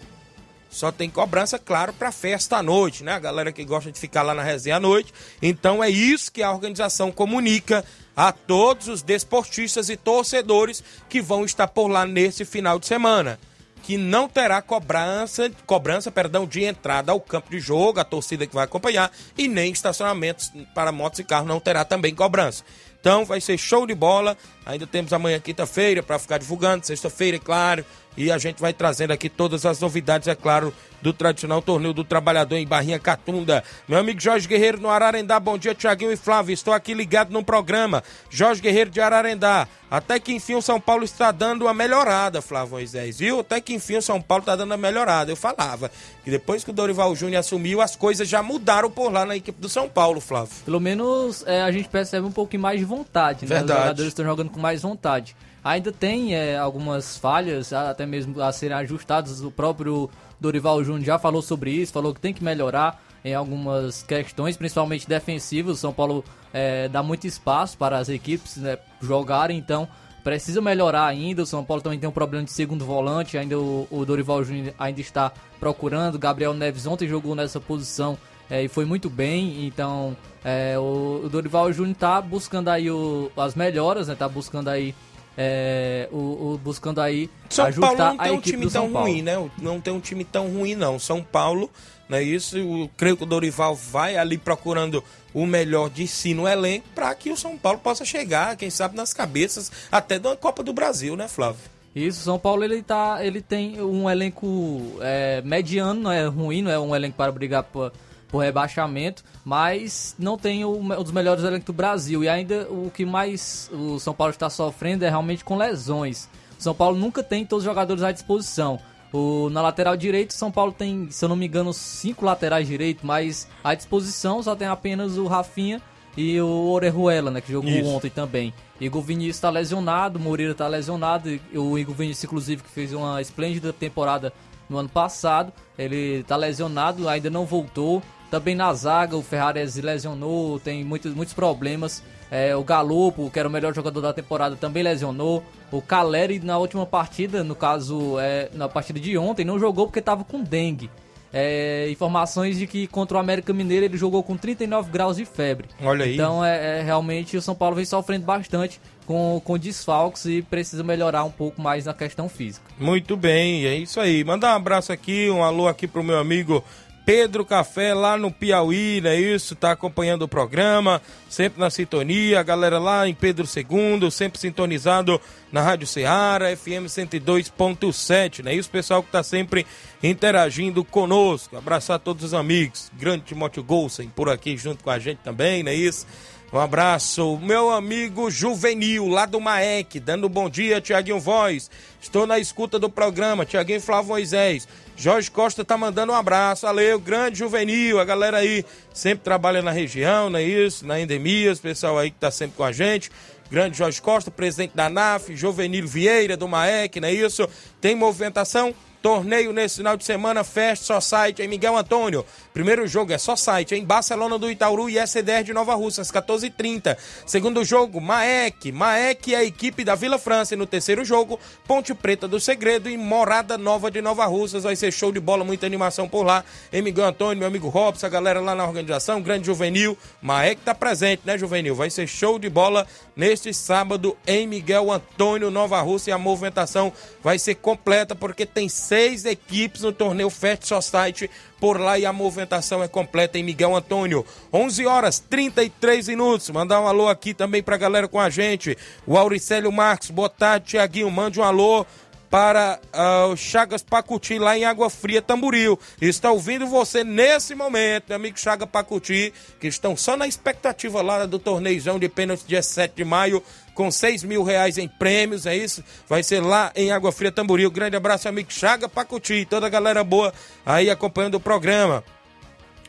[0.77, 3.13] Só tem cobrança, claro, para festa à noite, né?
[3.13, 5.11] A galera que gosta de ficar lá na resenha à noite.
[5.41, 7.83] Então é isso que a organização comunica
[8.15, 13.39] a todos os desportistas e torcedores que vão estar por lá nesse final de semana.
[13.81, 18.53] Que não terá cobrança, cobrança perdão, de entrada ao campo de jogo, a torcida que
[18.53, 22.63] vai acompanhar, e nem estacionamentos para motos e carros não terá também cobrança.
[22.99, 24.37] Então vai ser show de bola.
[24.63, 27.83] Ainda temos amanhã quinta-feira para ficar divulgando, sexta-feira, é claro.
[28.17, 32.03] E a gente vai trazendo aqui todas as novidades, é claro, do tradicional torneio do
[32.03, 33.63] trabalhador em Barrinha Catunda.
[33.87, 36.51] Meu amigo Jorge Guerreiro no Ararendá, bom dia, Tiaguinho e Flávio.
[36.51, 38.03] Estou aqui ligado no programa.
[38.27, 39.67] Jorge Guerreiro de Ararendá.
[39.89, 43.39] Até que enfim o São Paulo está dando uma melhorada, Flávio Moisés, viu?
[43.39, 45.31] Até que enfim o São Paulo está dando uma melhorada.
[45.31, 45.91] Eu falava
[46.23, 49.61] que depois que o Dorival Júnior assumiu, as coisas já mudaram por lá na equipe
[49.61, 50.55] do São Paulo, Flávio.
[50.65, 53.57] Pelo menos é, a gente percebe um pouquinho mais de vontade, né?
[53.57, 53.71] Verdade.
[53.71, 55.35] Os jogadores estão jogando com mais vontade.
[55.67, 59.41] Ainda tem é, algumas falhas, até mesmo a serem ajustadas.
[59.41, 64.01] O próprio Dorival Júnior já falou sobre isso, falou que tem que melhorar em algumas
[64.01, 65.75] questões, principalmente defensivas.
[65.75, 69.89] O São Paulo é, dá muito espaço para as equipes né, jogarem, então
[70.23, 71.43] precisa melhorar ainda.
[71.43, 74.73] O São Paulo também tem um problema de segundo volante, ainda o, o Dorival Júnior
[74.79, 76.17] ainda está procurando.
[76.17, 78.17] Gabriel Neves ontem jogou nessa posição
[78.49, 79.65] é, e foi muito bem.
[79.67, 84.95] Então é, o, Dorival Júnior está buscando aí o, as melhoras, está né, buscando aí
[85.37, 88.91] é, o, o, buscando aí São ajustar Paulo não a tem um equipe time tão
[88.91, 89.49] ruim, né?
[89.59, 90.97] Não tem um time tão ruim, não.
[90.97, 91.69] São Paulo,
[92.09, 92.57] não é isso?
[92.57, 97.13] Eu creio que o Dorival vai ali procurando o melhor de si no elenco para
[97.13, 101.15] que o São Paulo possa chegar, quem sabe, nas cabeças até da Copa do Brasil,
[101.15, 101.61] né, Flávio?
[101.95, 106.71] Isso, São Paulo ele tá, ele tem um elenco é, mediano, não é ruim, não
[106.71, 107.91] é um elenco para brigar pra,
[108.27, 112.23] por rebaixamento, mas não tem o, um dos melhores elencos do Brasil.
[112.23, 116.29] E ainda o que mais o São Paulo está sofrendo é realmente com lesões.
[116.59, 118.79] O São Paulo nunca tem todos os jogadores à disposição.
[119.13, 123.05] O, na lateral direito, São Paulo tem, se eu não me engano, cinco laterais direito,
[123.05, 125.81] mas à disposição só tem apenas o Rafinha
[126.17, 127.87] e o Orejuela, né, que jogou Isso.
[127.87, 128.53] ontem também.
[128.81, 133.21] Igor Vinícius está lesionado, Moreira está lesionado, e o Igor Vinícius, inclusive, que fez uma
[133.21, 134.33] esplêndida temporada
[134.69, 138.01] no ano passado, ele está lesionado, ainda não voltou.
[138.29, 142.03] Também na zaga, o Ferrari se lesionou, tem muitos, muitos problemas.
[142.29, 145.43] É, o Galopo, que era o melhor jogador da temporada, também lesionou.
[145.71, 149.99] O Caleri, na última partida, no caso, é, na partida de ontem, não jogou porque
[149.99, 150.89] estava com dengue.
[151.31, 155.67] É, informações de que contra o América Mineiro ele jogou com 39 graus de febre.
[155.81, 156.13] Olha aí.
[156.13, 160.83] Então, é, é, realmente, o São Paulo vem sofrendo bastante com, com desfalques e precisa
[160.83, 162.65] melhorar um pouco mais na questão física.
[162.79, 164.23] Muito bem, é isso aí.
[164.23, 166.63] Mandar um abraço aqui, um alô aqui pro meu amigo
[167.07, 169.55] Pedro Café lá no Piauí, não é isso?
[169.55, 172.37] Tá acompanhando o programa, sempre na sintonia.
[172.37, 175.17] A galera lá em Pedro II, sempre sintonizado
[175.49, 178.69] na Rádio Ceará, FM 102.7, não é isso?
[178.69, 179.65] Pessoal que tá sempre
[180.03, 181.55] interagindo conosco.
[181.55, 182.91] Abraçar todos os amigos.
[182.99, 186.05] Grande Timóteo Golsen por aqui junto com a gente também, não é isso?
[186.51, 191.71] Um abraço, meu amigo Juvenil, lá do Maek, dando um bom dia, Tiaguinho Voz.
[192.01, 194.67] Estou na escuta do programa, Tiaguinho Flávio Moisés.
[194.99, 199.69] Jorge Costa tá mandando um abraço, valeu, grande Juvenil, a galera aí sempre trabalha na
[199.69, 200.87] região, não é isso?
[200.87, 203.11] Na Endemias, pessoal aí que tá sempre com a gente.
[203.49, 207.47] Grande Jorge Costa, presidente da NAF, Juvenil Vieira do Maek, não é isso?
[207.79, 208.73] Tem movimentação?
[209.01, 212.25] Torneio nesse final de semana, Fest Society em Miguel Antônio.
[212.53, 216.97] Primeiro jogo é Society em Barcelona do Itaúru e SDR de Nova Rússia, às 14h30.
[217.25, 218.71] Segundo jogo, Maek.
[218.71, 220.55] Maek é a equipe da Vila França.
[220.55, 224.63] E no terceiro jogo, Ponte Preta do Segredo e Morada Nova de Nova Russas.
[224.63, 226.43] Vai ser show de bola, muita animação por lá.
[226.73, 229.97] Em Miguel Antônio, meu amigo Robson, a galera lá na organização, grande Juvenil.
[230.21, 231.75] Maek tá presente, né, Juvenil?
[231.75, 236.11] Vai ser show de bola neste sábado em Miguel Antônio, Nova Rússia.
[236.11, 236.91] E a movimentação
[237.27, 242.13] vai ser completa porque tem seis equipes no torneio Fest Society por lá e a
[242.13, 244.25] movimentação é completa em Miguel Antônio.
[244.53, 246.49] 11 horas 33 minutos.
[246.51, 248.77] Mandar um alô aqui também pra galera com a gente.
[249.05, 251.11] O Auricélio Marques, boa tarde, Tiaguinho.
[251.11, 251.85] Mande um alô
[252.29, 255.79] para uh, o Chagas Pacuti lá em Água Fria, Tamboril.
[256.01, 261.25] Está ouvindo você nesse momento, meu amigo Chaga Pacuti, que estão só na expectativa lá
[261.25, 265.55] do torneizão de pênalti dia 7 de maio, com 6 mil reais em prêmios, é
[265.55, 265.83] isso?
[266.07, 267.69] Vai ser lá em Água Fria, Tamboril.
[267.69, 270.33] Grande abraço, amigo Chaga Pacuti, toda a galera boa
[270.65, 272.03] aí acompanhando o programa.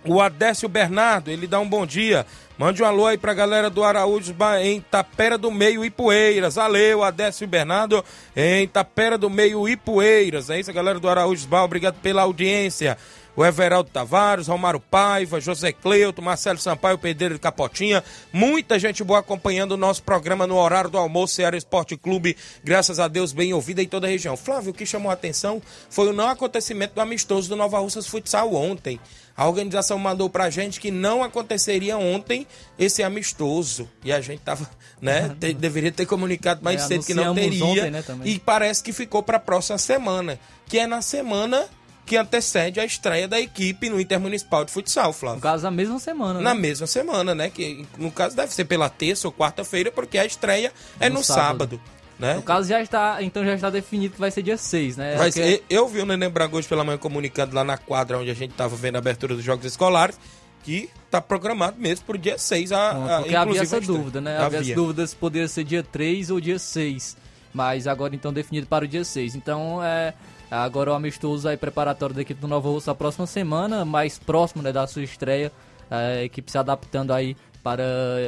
[0.04, 2.24] O Adécio Bernardo, ele dá um bom dia.
[2.56, 6.56] Mande um alô aí pra galera do Araújo em Tapera do Meio Ipueiras.
[6.56, 10.50] Valeu, Adécio Bernardo em Tapera do Meio Ipueiras.
[10.50, 11.64] É isso, galera do Araújo Bar.
[11.64, 12.98] Obrigado pela audiência.
[13.38, 18.02] O Everaldo Tavares, Romário Paiva, José Cleuto, Marcelo Sampaio, Pedreiro de Capotinha.
[18.32, 22.36] Muita gente boa acompanhando o nosso programa no horário do almoço, Ceará Esporte Clube.
[22.64, 24.36] Graças a Deus, bem ouvida em toda a região.
[24.36, 28.08] Flávio, o que chamou a atenção foi o não acontecimento do amistoso do Nova Russas
[28.08, 28.98] Futsal ontem.
[29.36, 32.44] A organização mandou pra gente que não aconteceria ontem
[32.76, 33.88] esse amistoso.
[34.02, 34.68] E a gente tava,
[35.00, 35.28] né?
[35.38, 37.64] te- deveria ter comunicado mais É, cedo que não teria.
[37.64, 40.40] ontem, né, e parece que ficou pra próxima semana.
[40.66, 41.68] Que é na semana
[42.08, 45.40] que antecede a estreia da equipe no Intermunicipal de Futsal, No Flávio.
[45.40, 46.60] caso, na mesma semana, Na né?
[46.60, 47.50] mesma semana, né?
[47.50, 51.24] Que no caso deve ser pela terça ou quarta-feira, porque a estreia é no, No
[51.24, 51.44] sábado.
[51.76, 51.80] sábado.
[52.18, 52.34] né?
[52.34, 55.16] No caso, já está, então já está definido que vai ser dia 6, né?
[55.16, 58.30] Porque- eu, eu vi o Neném Braga hoje pela manhã comunicando lá na quadra onde
[58.30, 60.18] a gente estava vendo a abertura dos Jogos Escolares
[60.64, 64.36] que tá programado mesmo pro dia 6 a, a Porque havia essa dúvida, né?
[64.38, 67.16] Havia, essa dúvida se poderia ser dia 3 ou dia 6.
[67.54, 69.34] Mas agora então definido para o dia 6.
[69.36, 70.12] Então é.
[70.50, 74.62] Agora o amistoso aí preparatório da equipe do Nova Russa a próxima semana, mais próximo
[74.62, 75.52] né, da sua estreia.
[75.90, 77.82] A equipe se adaptando aí para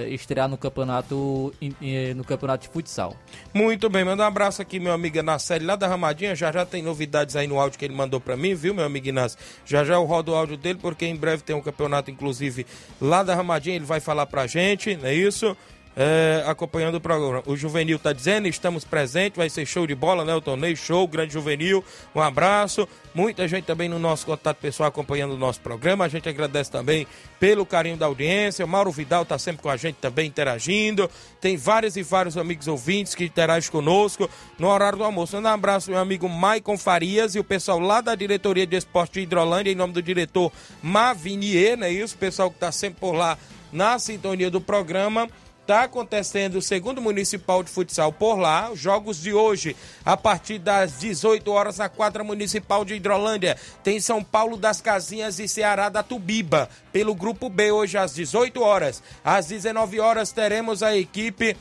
[0.09, 3.16] estrear no campeonato em- no campeonato de futsal.
[3.54, 6.35] Muito bem, manda um abraço aqui, meu amigo Inácio, lá da Ramadinha.
[6.35, 9.09] Já já tem novidades aí no áudio que ele mandou pra mim, viu, meu amigo
[9.09, 9.38] Inácio?
[9.64, 12.66] Já já eu rodo o áudio dele, porque em breve tem um campeonato, inclusive,
[13.00, 13.76] lá da Ramadinha.
[13.76, 15.56] Ele vai falar pra gente, não é isso?
[15.96, 17.42] É, acompanhando o programa.
[17.46, 20.33] O Juvenil tá dizendo, estamos presentes, vai ser show de bola, né?
[20.33, 21.85] O torneio, show, grande Juvenil.
[22.14, 22.88] Um abraço.
[23.12, 26.05] Muita gente também no nosso contato pessoal acompanhando o nosso programa.
[26.05, 27.09] A gente agradece também
[27.40, 28.64] pelo carinho da audiência.
[28.64, 31.11] O Mauro Vidal tá sempre com a gente também interagindo.
[31.40, 35.37] Tem vários e vários amigos ouvintes que interagem conosco no horário do almoço.
[35.37, 39.20] Um abraço, meu amigo Maicon Farias e o pessoal lá da diretoria de esporte de
[39.22, 41.90] Hidrolândia, em nome do diretor Mavinier, né?
[41.90, 43.37] Isso, o pessoal que tá sempre por lá
[43.73, 45.29] na sintonia do programa
[45.71, 48.73] Está acontecendo o segundo municipal de futsal por lá.
[48.73, 53.56] Os jogos de hoje, a partir das 18 horas, na quadra municipal de Hidrolândia.
[53.81, 56.68] Tem São Paulo das Casinhas e Ceará da Tubiba.
[56.92, 59.00] Pelo grupo B, hoje às 18 horas.
[59.25, 61.56] Às 19 horas, teremos a equipe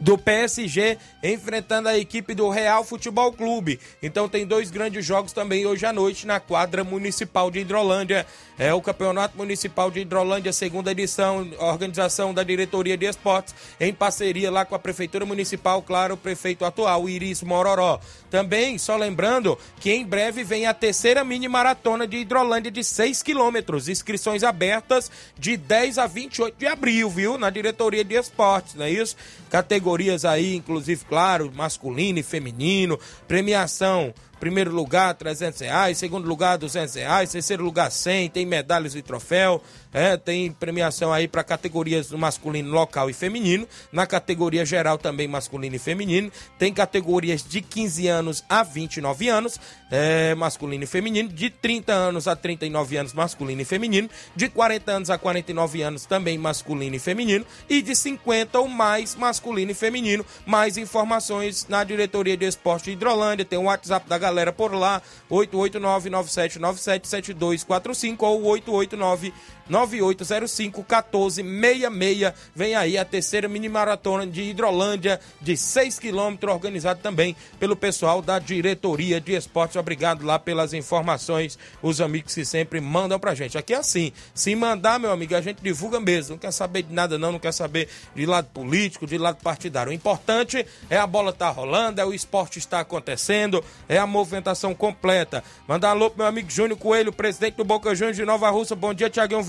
[0.00, 3.80] do PSG enfrentando a equipe do Real Futebol Clube.
[4.02, 8.24] Então tem dois grandes jogos também hoje à noite na quadra municipal de Hidrolândia.
[8.58, 14.50] É o Campeonato Municipal de Hidrolândia, segunda edição, organização da Diretoria de Esportes, em parceria
[14.50, 18.00] lá com a Prefeitura Municipal, claro, o prefeito atual, Iris Mororó.
[18.28, 23.22] Também, só lembrando que em breve vem a terceira mini maratona de Hidrolândia de 6
[23.22, 23.88] quilômetros.
[23.88, 27.38] Inscrições abertas de 10 a 28 de abril, viu?
[27.38, 29.16] Na Diretoria de Esportes, não é isso?
[29.48, 32.98] Categorias aí, inclusive, claro, masculino e feminino,
[33.28, 35.98] premiação Primeiro lugar, 300 reais.
[35.98, 37.32] Segundo lugar, 200 reais.
[37.32, 38.30] Terceiro lugar, 100.
[38.30, 39.62] Tem medalhas e troféu.
[39.92, 43.66] É, tem premiação aí para categorias masculino, local e feminino.
[43.90, 46.30] Na categoria geral também masculino e feminino.
[46.58, 49.58] Tem categorias de 15 anos a 29 anos,
[49.90, 51.28] é, masculino e feminino.
[51.28, 54.08] De 30 anos a 39 anos, masculino e feminino.
[54.36, 57.44] De 40 anos a 49 anos, também masculino e feminino.
[57.68, 60.24] E de 50 ou mais, masculino e feminino.
[60.44, 63.44] Mais informações na diretoria de esporte de Hidrolândia.
[63.44, 64.18] Tem o WhatsApp da
[64.52, 65.00] por lá:
[65.30, 69.32] 889-9797-7245 ou 889
[69.68, 72.32] 9805 1466.
[72.54, 78.22] Vem aí a terceira mini maratona de Hidrolândia de 6 quilômetros, organizado também pelo pessoal
[78.22, 79.76] da diretoria de esportes.
[79.76, 83.58] Obrigado lá pelas informações, os amigos que sempre mandam pra gente.
[83.58, 86.32] Aqui é assim, se mandar, meu amigo, a gente divulga mesmo.
[86.32, 89.90] Não quer saber de nada, não, não quer saber de lado político, de lado partidário.
[89.90, 94.74] O importante é a bola tá rolando, é o esporte está acontecendo, é a movimentação
[94.74, 95.42] completa.
[95.66, 98.74] Mandar alô pro meu amigo Júnior Coelho, presidente do Boca Juniors de Nova Russa.
[98.74, 99.42] Bom dia, Tiaguinho.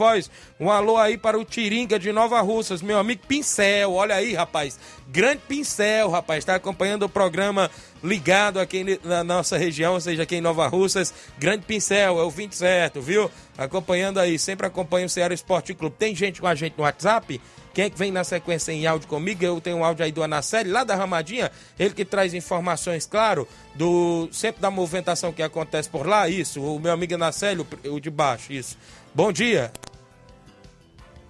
[0.60, 3.94] Um alô aí para o Tiringa de Nova Russas, meu amigo Pincel.
[3.94, 4.80] Olha aí, rapaz.
[5.08, 6.40] Grande Pincel, rapaz.
[6.40, 7.70] Está acompanhando o programa
[8.04, 11.14] ligado aqui na nossa região, ou seja, aqui em Nova Russas.
[11.38, 13.30] Grande Pincel, é o 20 certo, viu?
[13.58, 15.96] Acompanhando aí, sempre acompanha o Ceará Esporte Clube.
[15.98, 17.40] Tem gente com a gente no WhatsApp?
[17.74, 19.44] Quem é que vem na sequência em áudio comigo?
[19.44, 23.48] Eu tenho um áudio aí do Anaceli, lá da Ramadinha, ele que traz informações, claro,
[23.76, 28.10] do sempre da movimentação que acontece por lá, isso, o meu amigo Anaceli, o de
[28.10, 28.78] baixo, isso.
[29.14, 29.72] Bom dia.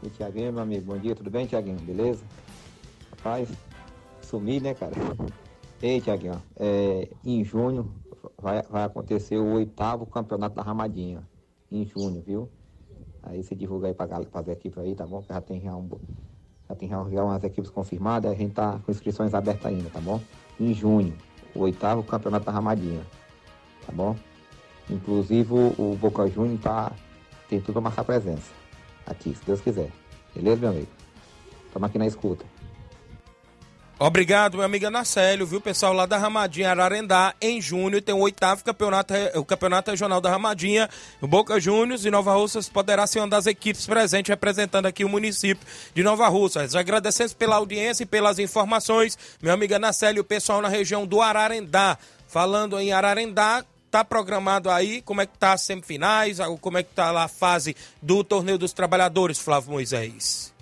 [0.02, 1.78] E Tiaguinho, meu amigo, bom dia, tudo bem, Tiaguinho?
[1.82, 2.24] Beleza?
[3.12, 3.50] Rapaz,
[4.22, 4.94] sumi, né, cara?
[5.84, 7.94] Ei, Tiaguinho, é, em junho
[8.42, 11.22] vai, vai acontecer o oitavo campeonato da Ramadinha.
[11.70, 12.50] Em junho, viu?
[13.22, 15.22] Aí você divulga aí para as equipes aí, tá bom?
[15.28, 15.90] Já tem já, um,
[16.70, 20.22] já tem já umas equipes confirmadas, a gente tá com inscrições abertas ainda, tá bom?
[20.58, 21.14] Em junho,
[21.54, 23.02] o oitavo campeonato da Ramadinha,
[23.86, 24.16] tá bom?
[24.90, 26.94] Inclusive o Boca Juniors tá,
[27.50, 28.59] tem tudo a marcar presença
[29.10, 29.90] aqui, se Deus quiser.
[30.36, 30.88] Beleza, meu amigo?
[31.68, 32.46] Estamos aqui na escuta.
[34.02, 38.64] Obrigado, meu amigo Anacélio, viu, pessoal lá da Ramadinha Ararendá, em junho tem o oitavo
[38.64, 40.90] campeonato, o campeonato regional da Ramadinha,
[41.20, 45.10] o Boca Juniors e Nova Russas poderá ser uma das equipes presentes representando aqui o
[45.10, 46.76] município de Nova Russas.
[46.76, 51.98] Agradecemos pela audiência e pelas informações, meu amigo Anacélio, o pessoal na região do Ararendá,
[52.26, 55.02] falando em Ararendá, tá programado aí?
[55.02, 56.38] Como é que tá as semifinais?
[56.62, 60.54] Como é que tá lá a fase do torneio dos trabalhadores, Flávio Moisés?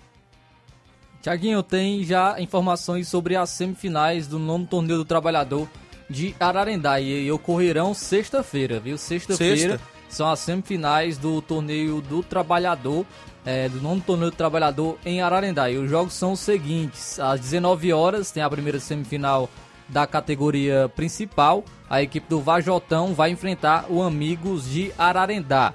[1.22, 5.68] Tiaguinho, tem já informações sobre as semifinais do nono torneio do trabalhador
[6.08, 8.96] de Ararendá e ocorrerão sexta-feira, viu?
[8.96, 9.80] Sexta-feira Sexta.
[10.08, 13.04] são as semifinais do torneio do trabalhador,
[13.44, 15.70] é, do nono torneio do trabalhador em Ararendá.
[15.70, 19.50] E os jogos são os seguintes: às 19 horas tem a primeira semifinal
[19.88, 25.72] da categoria principal, a equipe do Vajotão vai enfrentar o Amigos de Ararendá.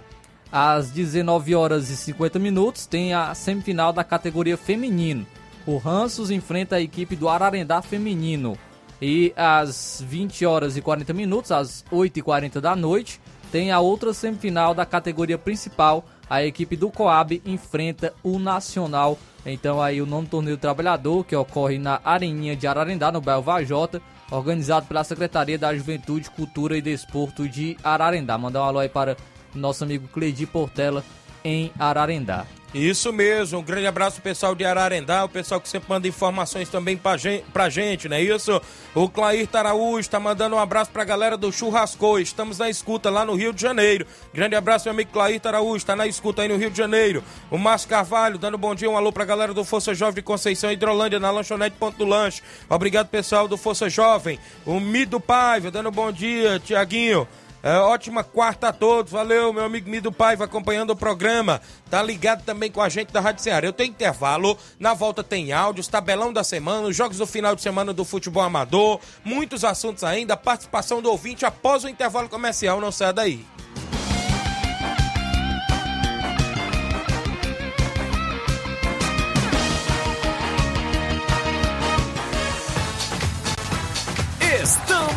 [0.51, 5.25] Às 19 horas e 50 minutos tem a semifinal da categoria feminino.
[5.65, 8.55] O Ranços enfrenta a equipe do Ararendá feminino.
[9.01, 13.19] E às 20 horas e 40 minutos, às 8 e 40 da noite,
[13.51, 16.05] tem a outra semifinal da categoria principal.
[16.33, 21.35] A equipe do Coab enfrenta o Nacional então aí o nono torneio do trabalhador, que
[21.35, 26.81] ocorre na Areninha de Ararendá, no bairro Vajota, organizado pela Secretaria da Juventude, Cultura e
[26.81, 28.35] Desporto de Ararendá.
[28.35, 29.15] Mandar um alô aí para
[29.53, 31.03] nosso amigo Cleidi Portela
[31.43, 32.47] em Ararendá.
[32.73, 36.97] Isso mesmo, um grande abraço pessoal de Ararendá, o pessoal que sempre manda informações também
[36.97, 38.59] pra gente, pra gente não é isso?
[38.95, 43.23] O Clair Taraújo tá mandando um abraço pra galera do Churrasco, estamos na escuta lá
[43.25, 44.07] no Rio de Janeiro.
[44.33, 47.23] Grande abraço, meu amigo Clair Taraújo, tá na escuta aí no Rio de Janeiro.
[47.51, 50.71] O Márcio Carvalho dando bom dia, um alô pra galera do Força Jovem de Conceição
[50.71, 52.41] Hidrolândia, na lanchonete Ponto do Lanche.
[52.67, 54.39] Obrigado, pessoal do Força Jovem.
[54.65, 57.27] O Mido Paiva dando bom dia, Tiaguinho.
[57.63, 59.13] É, ótima quarta a todos.
[59.13, 61.61] Valeu, meu amigo Mido Paiva acompanhando o programa.
[61.89, 63.65] Tá ligado também com a gente da Rádio Ceará.
[63.65, 67.61] Eu tenho intervalo, na volta tem áudios, tabelão da semana, os jogos do final de
[67.61, 72.81] semana do futebol amador, muitos assuntos ainda, participação do ouvinte após o intervalo comercial.
[72.81, 73.45] Não saia daí.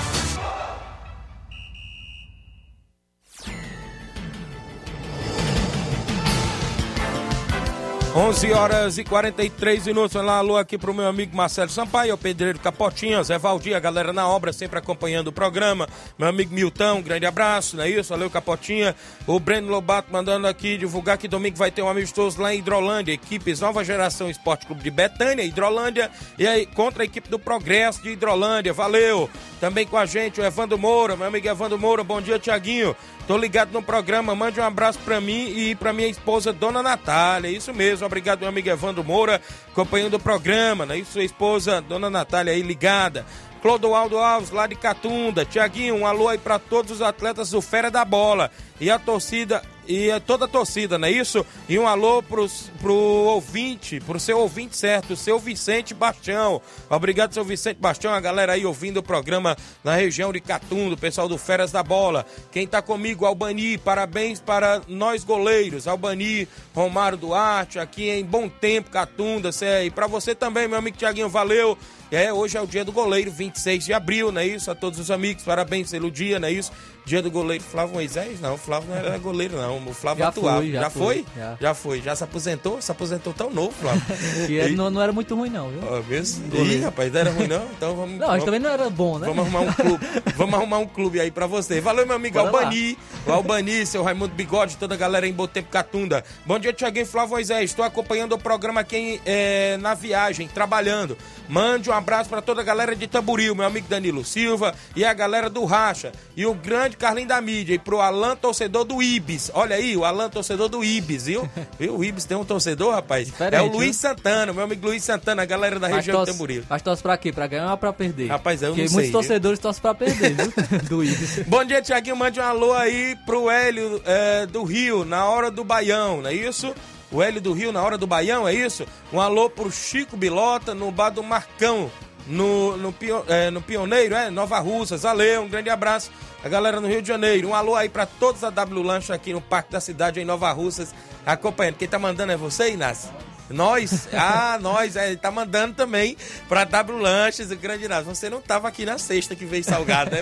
[8.13, 10.11] 11 horas e 43 minutos.
[10.11, 13.79] Vamos lá, alô aqui pro meu amigo Marcelo Sampaio, o pedreiro Capotinha, Zé Valdir, a
[13.79, 15.87] galera na obra, sempre acompanhando o programa.
[16.19, 18.09] Meu amigo Milton, um grande abraço, não é isso?
[18.09, 18.93] Valeu, Capotinha.
[19.25, 23.13] O Breno Lobato mandando aqui divulgar que domingo vai ter um amistoso lá em Hidrolândia,
[23.13, 28.03] equipes Nova Geração Esporte Clube de Betânia, Hidrolândia, e aí contra a equipe do Progresso
[28.03, 28.73] de Hidrolândia.
[28.73, 29.29] Valeu!
[29.61, 32.93] Também com a gente o Evandro Moura, meu amigo Evandro Moura, bom dia, Tiaguinho.
[33.27, 37.49] Tô ligado no programa, mande um abraço pra mim e pra minha esposa, Dona Natália.
[37.49, 39.41] Isso mesmo, obrigado, meu amigo Evandro Moura,
[39.71, 40.97] acompanhando o programa, né?
[40.97, 43.25] Isso, sua esposa, Dona Natália aí ligada.
[43.61, 45.45] Clodoaldo Alves, lá de Catunda.
[45.45, 48.51] Tiaguinho, um alô aí pra todos os atletas do Fera da Bola.
[48.79, 51.45] E a torcida, e toda a torcida, não é isso?
[51.67, 56.61] E um alô pros, pro ouvinte, pro seu ouvinte certo, seu Vicente Bastião.
[56.89, 60.97] Obrigado, seu Vicente Bastião, a galera aí ouvindo o programa na região de Catunda, o
[60.97, 62.25] pessoal do Feras da Bola.
[62.51, 68.91] Quem tá comigo, Albani, parabéns para nós goleiros, Albani, Romário Duarte, aqui em Bom Tempo,
[68.91, 69.49] Catunda,
[69.83, 71.77] e para você também, meu amigo Tiaguinho, valeu.
[72.11, 74.69] É, hoje é o dia do goleiro, 26 de abril, não é isso?
[74.69, 76.69] A todos os amigos, parabéns pelo dia, não é isso?
[77.05, 78.39] Dia do goleiro Flávio Moisés?
[78.39, 79.77] Não, o Flávio não era goleiro, não.
[79.87, 80.57] O Flávio Já atuava.
[80.57, 81.57] foi, já já foi, já.
[81.59, 82.01] Já foi.
[82.01, 82.81] Já se aposentou?
[82.81, 84.01] Se aposentou tão novo, Flávio.
[84.45, 85.79] Que ele não, não era muito ruim, não, viu?
[85.89, 86.43] Ó, mesmo?
[86.53, 87.65] Ih, rapaz, não era ruim, não?
[87.75, 88.19] Então vamos.
[88.19, 88.43] Não, vamos...
[88.43, 89.25] também não era bom, né?
[89.25, 90.05] Vamos arrumar um clube.
[90.37, 91.79] Vamos arrumar um clube aí pra você.
[91.81, 92.59] Valeu, meu amigo Bora lá.
[92.59, 92.97] Albani.
[93.25, 96.23] O Albani, seu Raimundo Bigode, toda a galera em Botempo Catunda.
[96.45, 97.71] Bom dia, Tiaguinho Flávio Moisés.
[97.71, 101.17] Estou acompanhando o programa aqui eh, na viagem, trabalhando.
[101.47, 105.13] Mande um abraço pra toda a galera de Tamboril, meu amigo Danilo Silva e a
[105.13, 106.11] galera do Racha.
[106.35, 107.75] E o grande Carlinho da Mídia.
[107.75, 109.49] E pro Alan, torcedor do Ibis.
[109.53, 111.49] Olha aí, o Alan, torcedor do Ibis, viu?
[111.79, 111.95] viu?
[111.97, 113.27] O Ibis tem um torcedor, rapaz.
[113.27, 114.09] Diferente, é o Luiz viu?
[114.09, 116.63] Santana, meu amigo Luiz Santana, a galera da Mas região de torce- Tamboril.
[116.69, 117.31] Mas torce pra quê?
[117.31, 118.27] Pra ganhar ou pra perder?
[118.27, 119.19] Rapaz, eu não Porque sei, muitos viu?
[119.19, 120.53] torcedores torcem pra perder, viu?
[120.89, 121.39] Do Ibis.
[121.47, 122.15] Bom dia, Tiaguinho.
[122.15, 126.33] Mande um alô aí pro Hélio é, do Rio, na hora do Baião, não é
[126.33, 126.73] isso?
[127.11, 128.85] O Hélio do Rio, na hora do Baião, é isso?
[129.11, 131.91] Um alô pro Chico Bilota, no bar do Marcão,
[132.25, 132.95] no, no,
[133.27, 134.29] é, no Pioneiro, é?
[134.29, 135.03] Nova Russas.
[135.03, 136.09] Valeu, um grande abraço.
[136.43, 137.49] A galera no Rio de Janeiro.
[137.49, 140.51] Um alô aí pra todos a W Lanche aqui no Parque da Cidade, em Nova
[140.51, 140.93] Russas,
[141.25, 141.75] acompanhando.
[141.75, 143.11] Quem tá mandando é você, Inácio?
[143.51, 144.07] Nós?
[144.13, 146.15] Ah, nós, é, tá mandando também
[146.47, 148.05] pra W Lanches, o grande Inácio.
[148.05, 150.21] Você não tava aqui na sexta que veio salgado, né?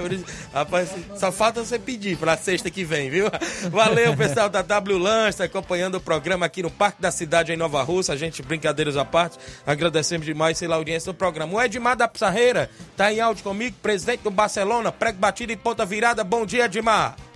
[0.53, 3.25] Rapaz, só falta você pedir pra sexta que vem, viu?
[3.71, 7.81] Valeu, pessoal da W Lanches, acompanhando o programa aqui no Parque da Cidade, em Nova
[7.83, 8.13] Russa.
[8.13, 11.53] A gente, brincadeiras à parte, agradecemos demais pela audiência do programa.
[11.53, 15.85] O Edmar da Pissarreira tá em áudio comigo, presidente do Barcelona, prego batido e ponta
[15.85, 16.23] virada.
[16.23, 17.28] Bom dia, Edmar.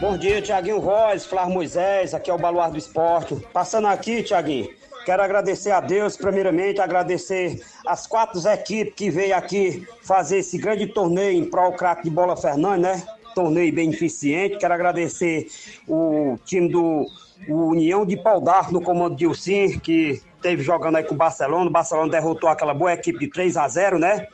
[0.00, 3.36] Bom dia, Tiaguinho Voz, Flávio Moisés, aqui é o Baluar do Esporte.
[3.52, 4.70] Passando aqui, Tiaguinho,
[5.04, 10.86] quero agradecer a Deus, primeiramente, agradecer as quatro equipes que veio aqui fazer esse grande
[10.86, 13.06] torneio em prol craque de bola Fernandes, né?
[13.34, 14.56] Torneio beneficente.
[14.56, 15.48] Quero agradecer
[15.86, 17.04] o time do
[17.46, 21.18] o União de Pau d'Arco no comando de Ilcim, que teve jogando aí com o
[21.18, 21.68] Barcelona.
[21.68, 24.26] O Barcelona derrotou aquela boa equipe de 3 a 0 né?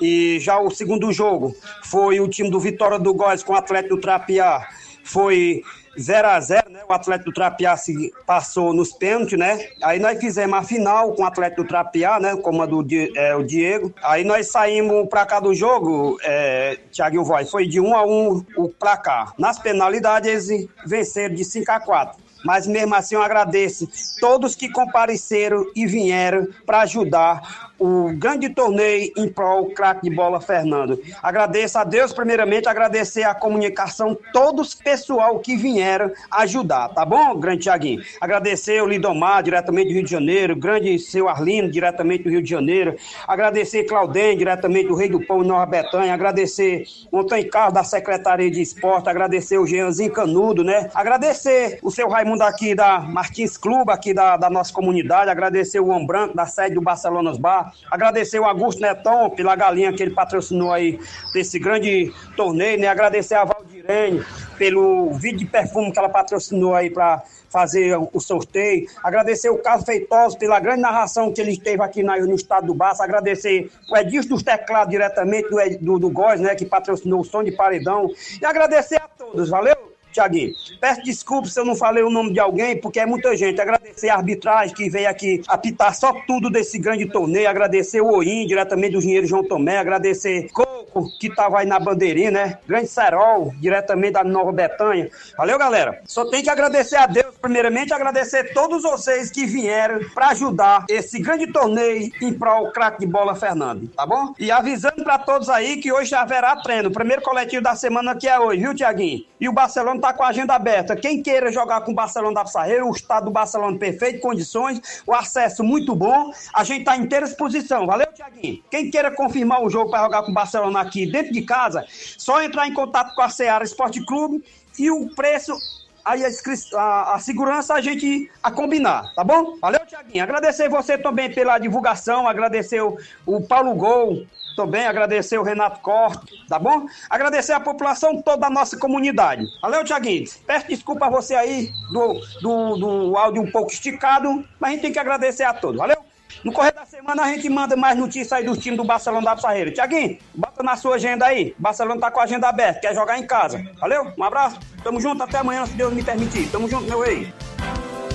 [0.00, 3.96] E já o segundo jogo foi o time do Vitória do Góis com o Atlético
[3.96, 4.66] do Trapiá.
[5.04, 5.62] Foi
[5.98, 6.80] 0 a 0 né?
[6.88, 9.58] O Atlético do Trapiá se passou nos pênaltis, né?
[9.82, 12.34] Aí nós fizemos a final com o Atlético do Trapiá, né?
[12.36, 13.92] Comando Di- é, o Diego.
[14.02, 18.44] Aí nós saímos pra cá do jogo, é, Thiaguinho Voz, foi de 1 a 1
[18.56, 19.32] o placar.
[19.38, 23.88] Nas penalidades, eles venceram de 5 a 4 mas mesmo assim eu agradeço
[24.20, 30.40] todos que compareceram e vieram para ajudar o grande torneio em prol craque de bola
[30.40, 30.98] Fernando.
[31.22, 37.64] Agradeço a Deus primeiramente, agradecer a comunicação, todos pessoal que vieram ajudar, tá bom, grande
[37.64, 38.02] Tiaguinho?
[38.18, 42.48] Agradecer o Lidomar, diretamente do Rio de Janeiro, grande seu Arlindo, diretamente do Rio de
[42.48, 42.96] Janeiro,
[43.28, 48.62] agradecer Claudem, diretamente do Rei do Pão Nova Betânia, agradecer Montanha Carlos da Secretaria de
[48.62, 50.88] Esporte, agradecer o Jeanzinho Canudo, né?
[50.94, 55.88] Agradecer o seu Raimundo aqui da Martins Clube, aqui da, da nossa comunidade, agradecer o
[55.88, 60.14] Homem Branco, da sede do Barcelonas Bar, agradecer o Augusto Neton pela galinha que ele
[60.14, 60.98] patrocinou aí
[61.32, 62.88] desse grande torneio, né?
[62.88, 64.24] Agradecer a Valdirene
[64.58, 68.88] pelo vídeo de perfume que ela patrocinou aí para fazer o sorteio.
[69.02, 72.74] Agradecer o Carlos Feitosa pela grande narração que ele teve aqui na- no estado do
[72.74, 73.04] Barça.
[73.04, 77.44] Agradecer o Edilson dos Teclados, diretamente do, do, do Góis, né, que patrocinou o som
[77.44, 78.10] de paredão.
[78.40, 79.93] E agradecer a todos, valeu?
[80.14, 83.60] Tiaguinho, peço desculpas se eu não falei o nome de alguém, porque é muita gente.
[83.60, 87.48] Agradecer a arbitragem que veio aqui apitar só tudo desse grande torneio.
[87.48, 89.78] Agradecer o Oim, diretamente do engenheiro João Tomé.
[89.78, 92.58] Agradecer Coco, que tava aí na bandeirinha, né?
[92.66, 95.10] Grande Serol, diretamente da Nova Betânia.
[95.36, 96.00] Valeu, galera.
[96.06, 101.18] Só tem que agradecer a Deus, primeiramente, agradecer todos vocês que vieram para ajudar esse
[101.18, 104.32] grande torneio em prol craque de bola Fernando, tá bom?
[104.38, 106.88] E avisando para todos aí que hoje haverá treino.
[106.88, 109.24] O primeiro coletivo da semana que é hoje, viu, Tiaguinho?
[109.40, 110.94] E o Barcelona tá com a agenda aberta.
[110.94, 115.14] Quem queira jogar com o Barcelona da Pissarreira, o estado do Barcelona perfeito, condições, o
[115.14, 116.30] acesso muito bom.
[116.52, 117.86] A gente tá em inteira disposição.
[117.86, 118.62] Valeu, Tiaguinho?
[118.70, 122.42] Quem queira confirmar o jogo para jogar com o Barcelona aqui dentro de casa, só
[122.42, 124.44] entrar em contato com a Seara Esporte Clube
[124.78, 125.56] e o preço
[126.04, 129.56] aí a- a segurança a gente a combinar, tá bom?
[129.58, 130.22] Valeu, Tiaguinho.
[130.22, 136.44] Agradecer você também pela divulgação, agradecer o, o Paulo Gol também, agradecer o Renato Corte,
[136.48, 136.86] tá bom?
[137.08, 139.46] Agradecer a população toda da nossa comunidade.
[139.60, 140.24] Valeu, Tiaguinho.
[140.46, 144.82] Peço desculpa a você aí do, do, do áudio um pouco esticado, mas a gente
[144.82, 145.96] tem que agradecer a todos, valeu?
[146.42, 149.36] No correr da semana a gente manda mais notícias aí do time do Barcelona da
[149.36, 149.70] Pissarreira.
[149.70, 151.54] Tiaguinho, bota na sua agenda aí.
[151.58, 153.64] Barcelona tá com a agenda aberta, quer jogar em casa.
[153.80, 154.12] Valeu?
[154.18, 154.58] Um abraço.
[154.82, 156.50] Tamo junto, até amanhã, se Deus me permitir.
[156.50, 157.32] Tamo junto, meu rei.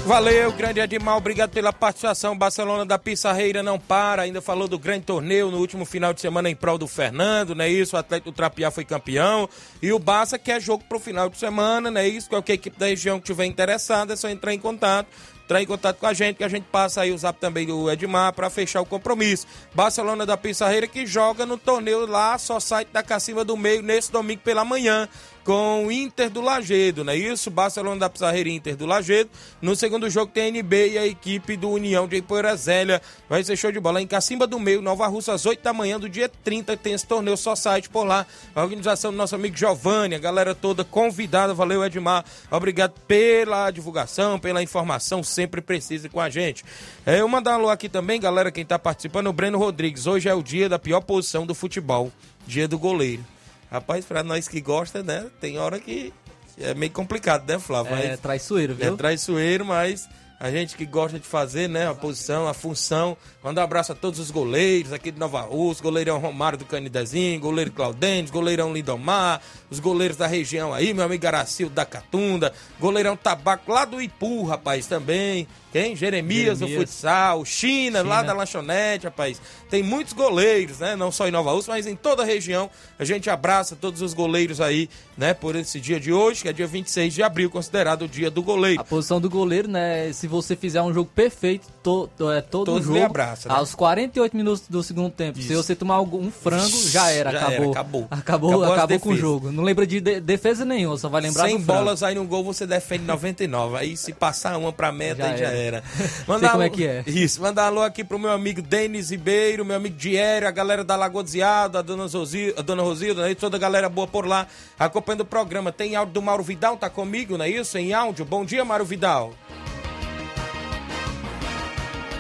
[0.09, 2.35] Valeu, grande Edmar, obrigado pela participação.
[2.35, 6.49] Barcelona da Pissarreira não para, ainda falou do grande torneio no último final de semana
[6.49, 7.95] em prol do Fernando, não é isso?
[7.95, 9.47] O Atlético Trapiá foi campeão.
[9.79, 12.27] E o Barça quer jogo pro final de semana, não é isso?
[12.27, 15.07] Qualquer equipe da região que tiver interessada é só entrar em contato.
[15.45, 17.89] Entrar em contato com a gente, que a gente passa aí o zap também do
[17.91, 19.45] Edmar para fechar o compromisso.
[19.75, 24.11] Barcelona da Pissarreira que joga no torneio lá, só site da Cacimba do Meio, nesse
[24.11, 25.07] domingo pela manhã
[25.49, 27.49] com o Inter do Lagedo, não é isso?
[27.49, 29.31] Barcelona da Pizarreira Inter do Lagedo.
[29.59, 33.01] No segundo jogo tem NB e a equipe do União de Ipoeira Zélia.
[33.27, 35.99] Vai ser show de bola em Cacimba do Meio, Nova Russa, às 8 da manhã
[35.99, 36.77] do dia 30.
[36.77, 38.27] Tem esse torneio só site por lá.
[38.53, 41.51] A organização do nosso amigo Giovanni, a galera toda convidada.
[41.51, 42.23] Valeu, Edmar.
[42.51, 46.63] Obrigado pela divulgação, pela informação, sempre precisa com a gente.
[47.03, 50.05] É, eu mandar um alô aqui também, galera, quem tá participando, o Breno Rodrigues.
[50.05, 52.11] Hoje é o dia da pior posição do futebol,
[52.45, 53.25] dia do goleiro.
[53.71, 55.27] Rapaz, pra nós que gosta, né?
[55.39, 56.11] Tem hora que
[56.57, 57.95] é meio complicado, né, Flávio?
[57.95, 58.93] É Mas- traiçoeiro, viu?
[58.93, 60.09] É traiçoeiro, mas
[60.39, 63.15] a gente que gosta de fazer, né, a posição, a função.
[63.43, 67.39] Manda um abraço a todos os goleiros aqui de Nova Rússia, goleirão Romário do Canidezinho,
[67.39, 73.15] goleiro Claudentes, goleirão Lindomar, os goleiros da região aí, meu amigo Aracildo da Catunda, goleirão
[73.17, 75.45] Tabaco lá do Ipu, rapaz, também.
[75.71, 75.95] Quem?
[75.95, 76.89] Jeremias, do Jeremias.
[76.91, 78.23] futsal, China, lá China.
[78.27, 79.41] da lanchonete, rapaz.
[79.69, 80.95] Tem muitos goleiros, né?
[80.95, 82.69] Não só em Nova Rússia, mas em toda a região.
[82.97, 85.33] A gente abraça todos os goleiros aí, né?
[85.33, 88.41] Por esse dia de hoje, que é dia 26 de abril, considerado o dia do
[88.41, 88.81] goleiro.
[88.81, 90.11] A posição do goleiro, né?
[90.11, 93.03] Se você fizer um jogo perfeito, to, to- é, todo Todos jogo.
[93.03, 93.57] abraçam, né?
[93.59, 95.37] Aos 48 minutos do segundo tempo.
[95.39, 95.63] Se Isso.
[95.63, 97.71] você tomar um frango, já era, Já era, acabou.
[97.71, 98.07] acabou.
[98.09, 99.51] Acabou, Acabou acabou com o jogo.
[99.51, 101.79] Não lembra de, de- defesa nenhuma, só vai lembrar 100 do frango.
[101.81, 103.77] bolas aí no gol, você defende 99.
[103.77, 105.58] Aí se passar uma pra meta, Já aí já era.
[105.59, 105.83] Fera.
[106.39, 107.03] Sei como é que é.
[107.05, 110.83] Isso, mandar um alô aqui pro meu amigo Denis Ribeiro, meu amigo Diério, a galera
[110.83, 113.35] da Lagoa Desviada, a dona, Zosi, a dona Rosilda, né?
[113.35, 114.47] toda a galera boa por lá,
[114.77, 115.71] acompanhando o programa.
[115.71, 117.77] Tem áudio do Mauro Vidal, tá comigo, não é isso?
[117.77, 118.23] Em áudio.
[118.23, 119.33] Bom dia, Mauro Vidal.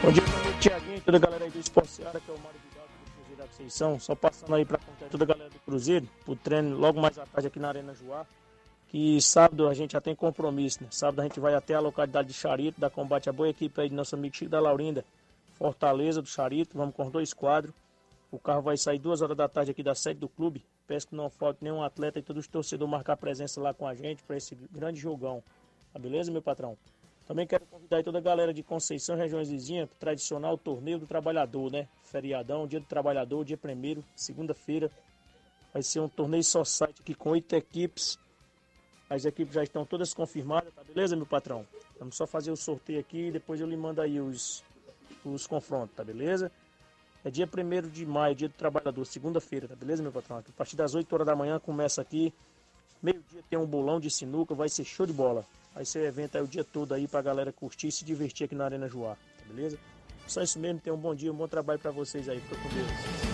[0.01, 2.33] Bom dia, meu amigo Tiaguinho e toda a galera aí do Esporte Seara, que é
[2.33, 3.99] o Mário Vidal do Cruzeiro da Conceição.
[3.99, 7.25] Só passando aí para contar toda a galera do Cruzeiro, pro treino logo mais à
[7.25, 8.25] tarde aqui na Arena Joá.
[8.89, 10.89] Que sábado a gente já tem compromisso, né?
[10.89, 13.87] Sábado a gente vai até a localidade de Charito, da combate a boa equipe aí
[13.87, 15.05] de nosso amigo Chico da Laurinda,
[15.53, 16.75] Fortaleza do Charito.
[16.75, 17.71] Vamos com dois quadros.
[18.31, 20.65] O carro vai sair duas horas da tarde aqui da sede do clube.
[20.87, 23.93] Peço que não falte nenhum atleta e todos os torcedores marcar presença lá com a
[23.93, 25.43] gente para esse grande jogão.
[25.93, 26.75] Tá beleza, meu patrão?
[27.27, 31.71] Também quero convidar toda a galera de Conceição, regiões vizinhas, o tradicional torneio do trabalhador,
[31.71, 31.87] né?
[32.05, 34.89] Feriadão, dia do trabalhador, dia primeiro, segunda-feira.
[35.71, 38.17] Vai ser um torneio só site aqui com oito equipes.
[39.09, 41.65] As equipes já estão todas confirmadas, tá beleza, meu patrão?
[41.97, 44.63] Vamos só fazer o sorteio aqui e depois eu lhe mando aí os,
[45.25, 46.51] os confrontos, tá beleza?
[47.25, 50.37] É dia 1 de maio, dia do trabalhador, segunda-feira, tá beleza, meu patrão?
[50.37, 52.33] A partir das 8 horas da manhã começa aqui.
[53.01, 55.45] Meio-dia tem um bolão de sinuca, vai ser show de bola.
[55.73, 58.55] Vai ser evento aí o dia todo aí pra galera curtir e se divertir aqui
[58.55, 59.77] na Arena Joá, tá beleza?
[60.27, 62.39] Só isso mesmo, tenham um bom dia, um bom trabalho para vocês aí.
[62.39, 63.28] Fica com Deus.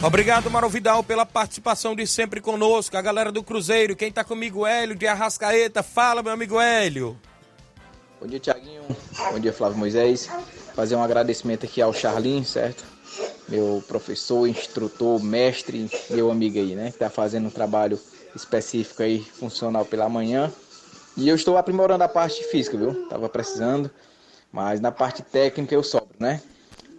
[0.00, 2.96] Obrigado, Mauro Vidal, pela participação de sempre conosco.
[2.96, 5.82] A galera do Cruzeiro, quem tá comigo, Hélio de Arrascaeta.
[5.82, 7.18] Fala, meu amigo Hélio.
[8.20, 8.82] Bom dia, Tiaguinho.
[9.32, 10.30] Bom dia, Flávio Moisés.
[10.72, 12.84] Fazer um agradecimento aqui ao Charlin, certo?
[13.48, 16.92] Meu professor, instrutor, mestre, meu amigo aí, né?
[16.92, 17.98] Que tá fazendo um trabalho
[18.36, 20.52] específico aí, funcional pela manhã.
[21.16, 23.08] E eu estou aprimorando a parte física, viu?
[23.08, 23.90] Tava precisando,
[24.52, 26.40] mas na parte técnica eu sobro, né?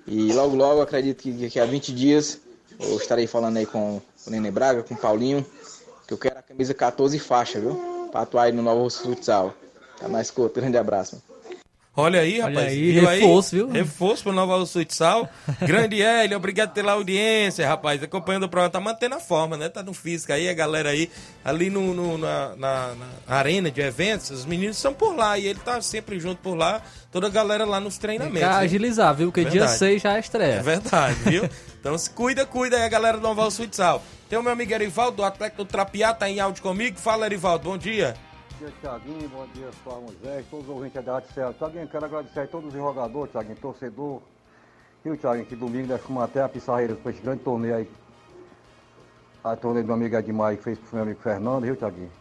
[0.06, 2.42] E logo, logo, acredito que daqui a 20 dias
[2.80, 5.46] eu estarei falando aí com o Nenê Braga, com o Paulinho,
[6.08, 8.08] que eu quero a camisa 14 faixa, viu?
[8.12, 9.54] Pra atuar aí no Novo Futsal.
[10.00, 11.22] Tá mais curto, grande abraço.
[11.96, 12.68] Olha aí, Olha rapaz.
[12.68, 13.68] aí, viu reforço, viu?
[13.70, 15.28] Reforço pro Nova Futsal.
[15.68, 18.02] Grande Hélio, obrigado pela audiência, rapaz.
[18.02, 19.68] Acompanhando o programa, tá mantendo a forma, né?
[19.68, 21.12] Tá no físico aí, a galera aí,
[21.44, 22.96] ali no, no- na, na-
[23.28, 26.56] na arena de eventos, os meninos são por lá e ele tá sempre junto por
[26.56, 28.48] lá, toda a galera lá nos treinamentos.
[28.48, 28.58] Viu?
[28.58, 29.28] agilizar, viu?
[29.28, 29.78] Porque dia Verdade.
[29.80, 30.54] 6 já é estreia.
[30.54, 31.50] É verdade, viu?
[31.80, 34.02] Então se cuida, cuida aí a galera do Nova Futsal.
[34.28, 37.00] Tem o meu amigo Erivaldo, do Atlético do Trapiá, tá em áudio comigo.
[37.00, 38.18] Fala, Erivaldo, bom dia.
[38.52, 39.30] Bom dia, Tiaguinho.
[39.30, 41.54] Bom dia, Flávio Moisés, todos os ouvintes da Rádio Céu.
[41.54, 44.22] Tiaguinho, quero agradecer a todos os jogadores, Tiaguinho, torcedor.
[45.06, 47.90] E o Tiaguinho, que domingo nós fomos até a Pissarreira com esse grande torneio aí.
[49.42, 52.12] A torneio do meu amigo Edmar, que fez pro meu amigo Fernando, viu, Tiaguinho?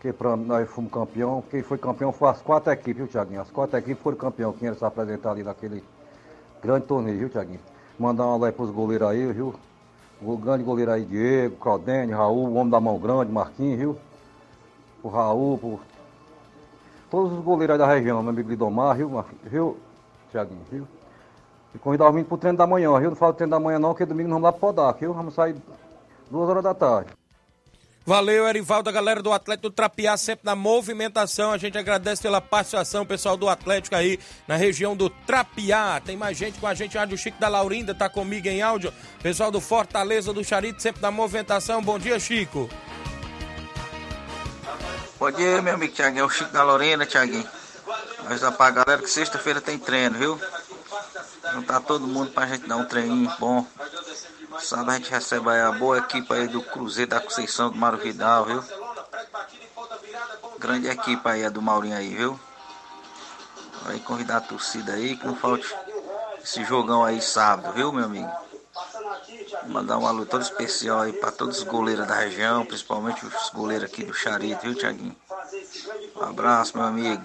[0.00, 1.40] Que pra nós fomos campeão.
[1.48, 3.40] Quem foi campeão foi as quatro equipes, viu, Tiaguinho?
[3.40, 4.52] As quatro equipes foram campeão.
[4.52, 5.84] Quem era se apresentar ali naquele
[6.60, 7.60] grande torneio, viu, Tiaguinho?
[7.98, 9.54] Mandar um aí pros goleiros aí, viu?
[10.20, 13.96] O grande goleiro aí, Diego, Claudene, Raul, o homem da mão grande, Marquinhos, viu?
[15.00, 15.80] Pro Raul, pro
[17.10, 19.76] todos os goleiros aí da região, meu amigo Lidomar, viu, viu,
[20.32, 20.88] Tiaguinho, viu?
[21.74, 23.10] E convidar os meninos pro treino da manhã, viu?
[23.10, 25.12] Não fala do treino da manhã não, porque domingo nós vamos lá pro Podac, viu?
[25.12, 25.54] Vamos sair
[26.30, 27.10] duas horas da tarde.
[28.06, 31.52] Valeu, Erivaldo, a galera do Atlético Trapiá, sempre na movimentação.
[31.52, 36.02] A gente agradece pela participação, pessoal do Atlético aí na região do Trapiá.
[36.04, 38.92] Tem mais gente com a gente, Rádio Chico da Laurinda tá comigo em áudio.
[39.22, 41.80] Pessoal do Fortaleza do Charito, sempre na movimentação.
[41.80, 42.68] Bom dia, Chico.
[45.18, 46.24] Bom dia, meu amigo Tiaguinho.
[46.24, 47.48] É o Chico da Lorena, Tiaguinho.
[48.28, 50.40] Nós vamos pra galera que sexta-feira tem treino, viu?
[51.54, 53.66] Juntar todo mundo pra gente dar um treininho bom.
[54.60, 58.44] Sábado a gente recebe a boa equipe aí do Cruzeiro da Conceição do Mário Vidal,
[58.44, 58.64] viu?
[60.58, 62.38] Grande equipe aí, a do Maurinho aí, viu?
[63.82, 65.74] Vai convidar a torcida aí, que não falte
[66.42, 68.30] esse jogão aí sábado, viu, meu amigo?
[69.66, 73.90] Mandar um alô todo especial aí pra todos os goleiros da região, principalmente os goleiros
[73.90, 75.16] aqui do Charito, viu, Tiaguinho?
[76.16, 77.22] Um abraço, meu amigo.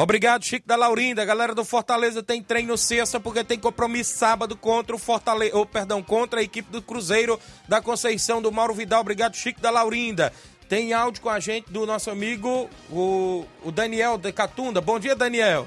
[0.00, 1.24] Obrigado, Chico da Laurinda.
[1.24, 6.00] Galera do Fortaleza tem treino sexta porque tem compromisso sábado contra o Fortaleza, ou perdão,
[6.00, 7.36] contra a equipe do Cruzeiro
[7.66, 9.00] da Conceição do Mauro Vidal.
[9.00, 10.32] Obrigado, Chico da Laurinda.
[10.68, 14.80] Tem áudio com a gente do nosso amigo, o, o Daniel de Catunda.
[14.80, 15.66] Bom dia, Daniel.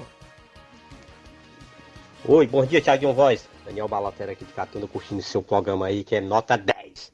[2.24, 3.46] Oi, bom dia, Thiaguinho Voz.
[3.66, 7.12] Daniel Balatera aqui de Catunda curtindo seu programa aí, que é nota 10.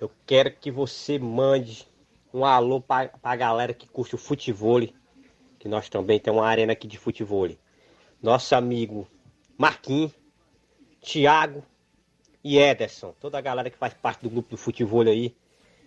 [0.00, 1.88] Eu quero que você mande
[2.32, 4.80] um alô pra, pra galera que curte o futebol,
[5.58, 7.48] que nós também temos uma arena aqui de futebol.
[8.22, 9.06] Nosso amigo
[9.58, 10.12] Marquinhos,
[11.00, 11.62] Thiago
[12.42, 15.34] e Ederson, toda a galera que faz parte do grupo do futebol aí,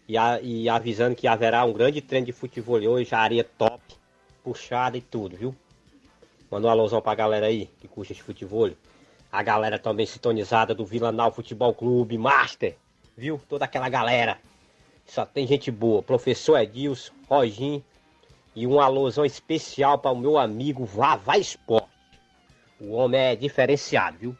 [0.07, 3.81] e, a- e avisando que haverá um grande treino de futebol hoje, a areia top,
[4.43, 5.55] puxada e tudo, viu?
[6.49, 8.71] Manda um alôzão pra galera aí que curte esse futebol.
[9.31, 12.75] A galera também sintonizada do Vila Nau Futebol Clube, Master,
[13.15, 13.39] viu?
[13.47, 14.39] Toda aquela galera.
[15.05, 16.01] Só tem gente boa.
[16.01, 17.83] Professor Edilson, Roginho.
[18.55, 21.87] E um alôzão especial para o meu amigo Vavá Esporte.
[22.79, 24.37] O homem é diferenciado, viu?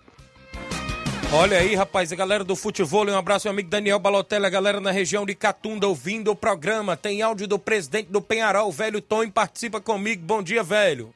[1.32, 4.80] Olha aí, rapaz, a galera do futebol, um abraço ao amigo Daniel Balotelli, a galera
[4.80, 6.98] na região de Catunda ouvindo o programa.
[6.98, 10.26] Tem áudio do presidente do Penharol, o velho Tom, participa comigo.
[10.26, 11.14] Bom dia, velho.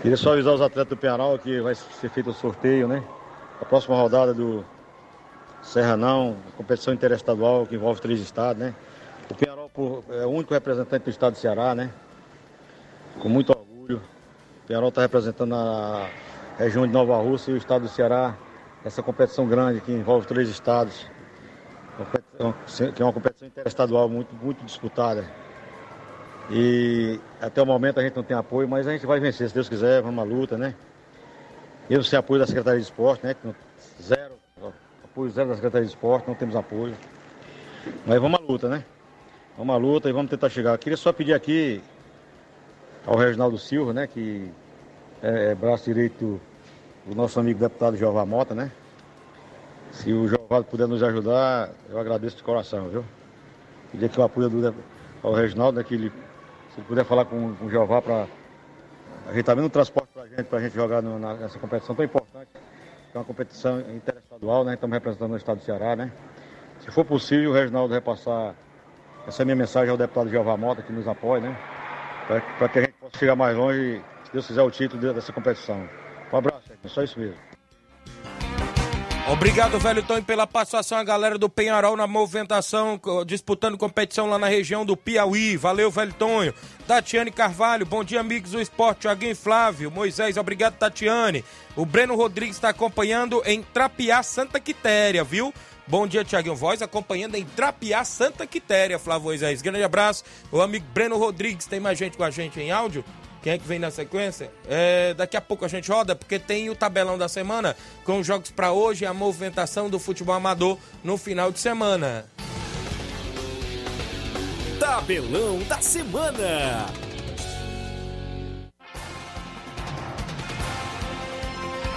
[0.00, 3.04] Queria só avisar os atletas do Penharol que vai ser feito o sorteio, né?
[3.60, 4.64] A próxima rodada do
[5.62, 8.74] Serranão, competição interestadual que envolve três estados, né?
[9.30, 9.70] O Penharol
[10.10, 11.90] é o único representante do estado do Ceará, né?
[13.20, 14.02] Com muito orgulho.
[14.64, 16.08] O Penharol está representando a
[16.58, 18.36] região de Nova Rússia e o estado do Ceará
[18.84, 21.10] essa competição grande que envolve três estados,
[22.92, 25.24] que é uma competição interestadual muito, muito disputada.
[26.50, 29.54] E até o momento a gente não tem apoio, mas a gente vai vencer, se
[29.54, 30.74] Deus quiser, vamos à luta, né?
[31.88, 33.34] Eu sem apoio da Secretaria de Esporte, né?
[34.02, 34.34] Zero,
[35.02, 36.94] apoio zero da Secretaria de Esporte, não temos apoio.
[38.06, 38.84] Mas vamos à luta, né?
[39.56, 40.76] Vamos à luta e vamos tentar chegar.
[40.76, 41.82] Queria só pedir aqui
[43.06, 44.06] ao Reginaldo Silva, né?
[44.06, 44.50] Que
[45.22, 46.40] é, é braço direito
[47.06, 48.70] o nosso amigo deputado Jeová Mota, né?
[49.90, 53.04] Se o Jeová puder nos ajudar, eu agradeço de coração, viu?
[53.92, 54.74] Pedir aqui o apoio do,
[55.22, 56.10] ao Reginaldo, né, que ele,
[56.70, 58.26] se ele puder falar com, com o Jeová para
[59.26, 61.94] a gente tá o transporte para gente, para a gente jogar no, na, nessa competição
[61.94, 64.74] tão importante, que é uma competição interestadual, né?
[64.74, 66.12] Estamos representando o estado do Ceará, né?
[66.80, 68.54] Se for possível, o Reginaldo repassar
[69.26, 71.56] essa minha mensagem ao deputado Jeová Mota, que nos apoia, né?
[72.58, 75.88] Para que a gente possa chegar mais longe, se Deus quiser, o título dessa competição.
[76.32, 77.36] Um abraço, é só isso mesmo.
[79.30, 80.98] Obrigado, velho Tony, pela participação.
[80.98, 85.56] A galera do Penharol na movimentação, disputando competição lá na região do Piauí.
[85.56, 86.52] Valeu, velho Tonho.
[86.86, 89.02] Tatiane Carvalho, bom dia, amigos do esporte.
[89.02, 91.42] Tiaguinho Flávio, Moisés, obrigado, Tatiane.
[91.74, 95.54] O Breno Rodrigues está acompanhando em Trapiá, Santa Quitéria, viu?
[95.86, 99.60] Bom dia, Tiaguinho Voz, acompanhando em Trapiá, Santa Quitéria, Flávio Moisés.
[99.60, 100.24] Grande abraço.
[100.50, 103.04] O amigo Breno Rodrigues, tem mais gente com a gente em áudio?
[103.42, 104.50] Quem é que vem na sequência?
[104.66, 108.26] É, daqui a pouco a gente roda, porque tem o tabelão da semana com os
[108.26, 112.24] jogos para hoje e a movimentação do futebol amador no final de semana.
[114.80, 116.86] Tabelão da semana.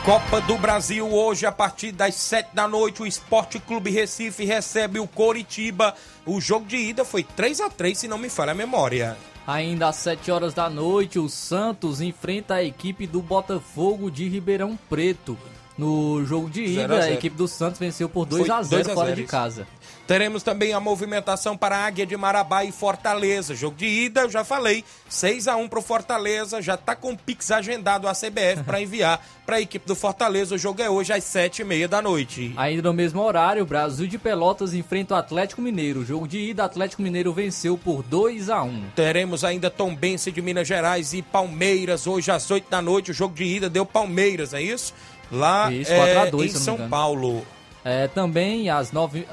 [0.07, 4.99] Copa do Brasil hoje a partir das 7 da noite o Esporte Clube Recife recebe
[4.99, 5.93] o Coritiba.
[6.25, 9.17] O jogo de ida foi 3 a 3 se não me falha a memória.
[9.45, 14.79] Ainda às 7 horas da noite, o Santos enfrenta a equipe do Botafogo de Ribeirão
[14.89, 15.37] Preto.
[15.77, 19.13] No jogo de ida, a, a, equipe do Santos venceu por 2 a 0 fora
[19.13, 19.67] de casa.
[20.07, 23.53] Teremos também a movimentação para a Águia de Marabá e Fortaleza.
[23.53, 26.61] Jogo de ida, eu já falei, 6 a 1 para o Fortaleza.
[26.61, 30.55] Já está com o Pix agendado a CBF para enviar para a equipe do Fortaleza.
[30.55, 32.53] O jogo é hoje às 7h30 da noite.
[32.55, 36.05] Ainda no mesmo horário, o Brasil de Pelotas enfrenta o Atlético Mineiro.
[36.05, 40.65] Jogo de ida, Atlético Mineiro venceu por 2 a 1 Teremos ainda Tombense de Minas
[40.69, 43.11] Gerais e Palmeiras hoje às 8 da noite.
[43.11, 44.93] O jogo de ida deu Palmeiras, é isso?
[45.29, 47.45] Lá isso, é, 2, em São Paulo.
[47.89, 49.25] É, também às nove,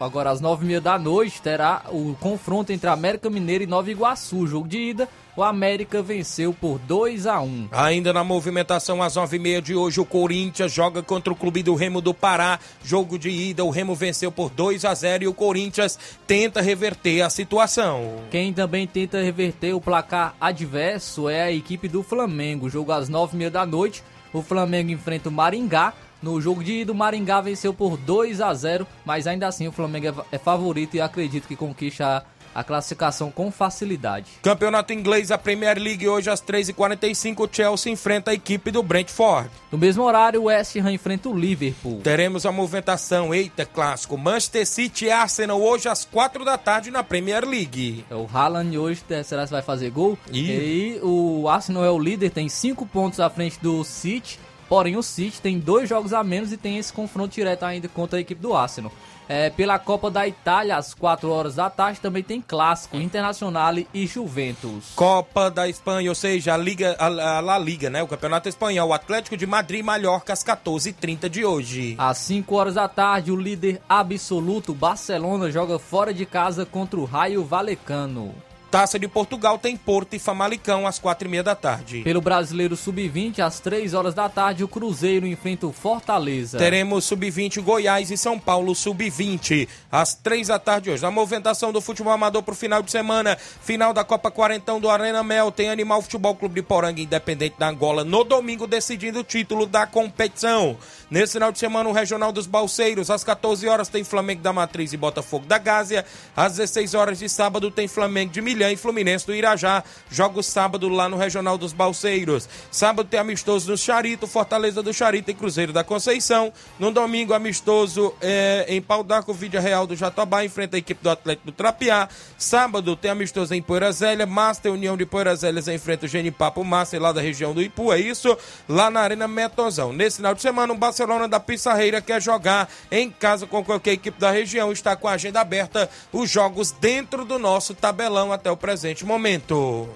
[0.00, 3.90] agora às nove e meia da noite terá o confronto entre América Mineiro e Nova
[3.90, 4.46] Iguaçu.
[4.46, 9.36] Jogo de ida, o América venceu por 2 a 1 Ainda na movimentação, às nove
[9.36, 12.58] e meia de hoje, o Corinthians joga contra o Clube do Remo do Pará.
[12.82, 17.20] Jogo de ida, o Remo venceu por 2 a 0 e o Corinthians tenta reverter
[17.20, 18.20] a situação.
[18.30, 22.70] Quem também tenta reverter o placar adverso é a equipe do Flamengo.
[22.70, 25.92] Jogo às nove e meia da noite, o Flamengo enfrenta o Maringá.
[26.22, 29.72] No jogo de ida, o Maringá venceu por 2 a 0, mas ainda assim o
[29.72, 34.26] Flamengo é favorito e acredito que conquista a classificação com facilidade.
[34.42, 39.50] Campeonato inglês, a Premier League, hoje às 3h45, o Chelsea enfrenta a equipe do Brentford.
[39.70, 42.00] No mesmo horário, o West Ham enfrenta o Liverpool.
[42.02, 47.02] Teremos a movimentação, eita, clássico, Manchester City e Arsenal hoje às 4 da tarde na
[47.02, 48.04] Premier League.
[48.10, 50.18] O Haaland hoje, será que vai fazer gol?
[50.30, 54.38] E, e o Arsenal é o líder, tem 5 pontos à frente do City.
[54.72, 58.16] Porém, o City tem dois jogos a menos e tem esse confronto direto ainda contra
[58.16, 58.90] a equipe do Arsenal.
[59.28, 64.06] É, pela Copa da Itália, às 4 horas da tarde, também tem clássico Internacional e
[64.06, 64.92] Juventus.
[64.96, 68.02] Copa da Espanha, ou seja, a Liga, a, a La Liga, né?
[68.02, 71.94] O Campeonato Espanhol, o Atlético de Madrid e Mallorca às 14h30 de hoje.
[71.98, 77.04] Às 5 horas da tarde, o líder absoluto Barcelona joga fora de casa contra o
[77.04, 78.34] Raio Valecano.
[78.72, 82.00] Taça de Portugal tem Porto e Famalicão às quatro e meia da tarde.
[82.00, 86.56] Pelo Brasileiro Sub-20, às três horas da tarde, o Cruzeiro enfrenta o Fortaleza.
[86.56, 91.02] Teremos Sub-20 Goiás e São Paulo Sub-20 às três da tarde hoje.
[91.02, 94.88] Na movimentação do futebol amador para o final de semana, final da Copa Quarentão do
[94.88, 99.24] Arena Mel, tem Animal Futebol Clube de Poranga Independente da Angola no domingo decidindo o
[99.24, 100.78] título da competição.
[101.10, 104.94] Nesse final de semana, o Regional dos Balseiros, às 14 horas tem Flamengo da Matriz
[104.94, 106.06] e Botafogo da Gásia.
[106.34, 109.82] Às 16 horas de sábado tem Flamengo de Milhão Brasília e Fluminense do Irajá.
[110.10, 112.48] Jogo sábado lá no Regional dos Balseiros.
[112.70, 116.52] Sábado tem amistoso no Charito, Fortaleza do Charito e Cruzeiro da Conceição.
[116.78, 121.10] No domingo, amistoso é, em Pau d'Arco, Vídea Real do Jatobá, enfrenta a equipe do
[121.10, 122.08] Atlético do Trapiá.
[122.38, 127.00] Sábado tem amistoso em Poeira Zélia, Master União de Poeira Zélias enfrenta o Genipapo Master
[127.00, 128.36] lá da região do Ipu, é isso?
[128.68, 129.92] Lá na Arena Metozão.
[129.92, 134.20] Nesse final de semana, o Barcelona da Pissarreira quer jogar em casa com qualquer equipe
[134.20, 134.70] da região.
[134.70, 139.88] Está com a agenda aberta, os jogos dentro do nosso tabelão até o presente momento.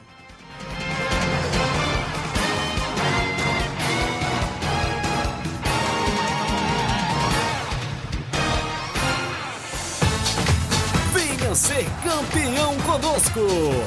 [11.12, 13.40] Venha ser campeão conosco.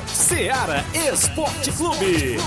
[0.07, 2.37] Seara Esporte Clube.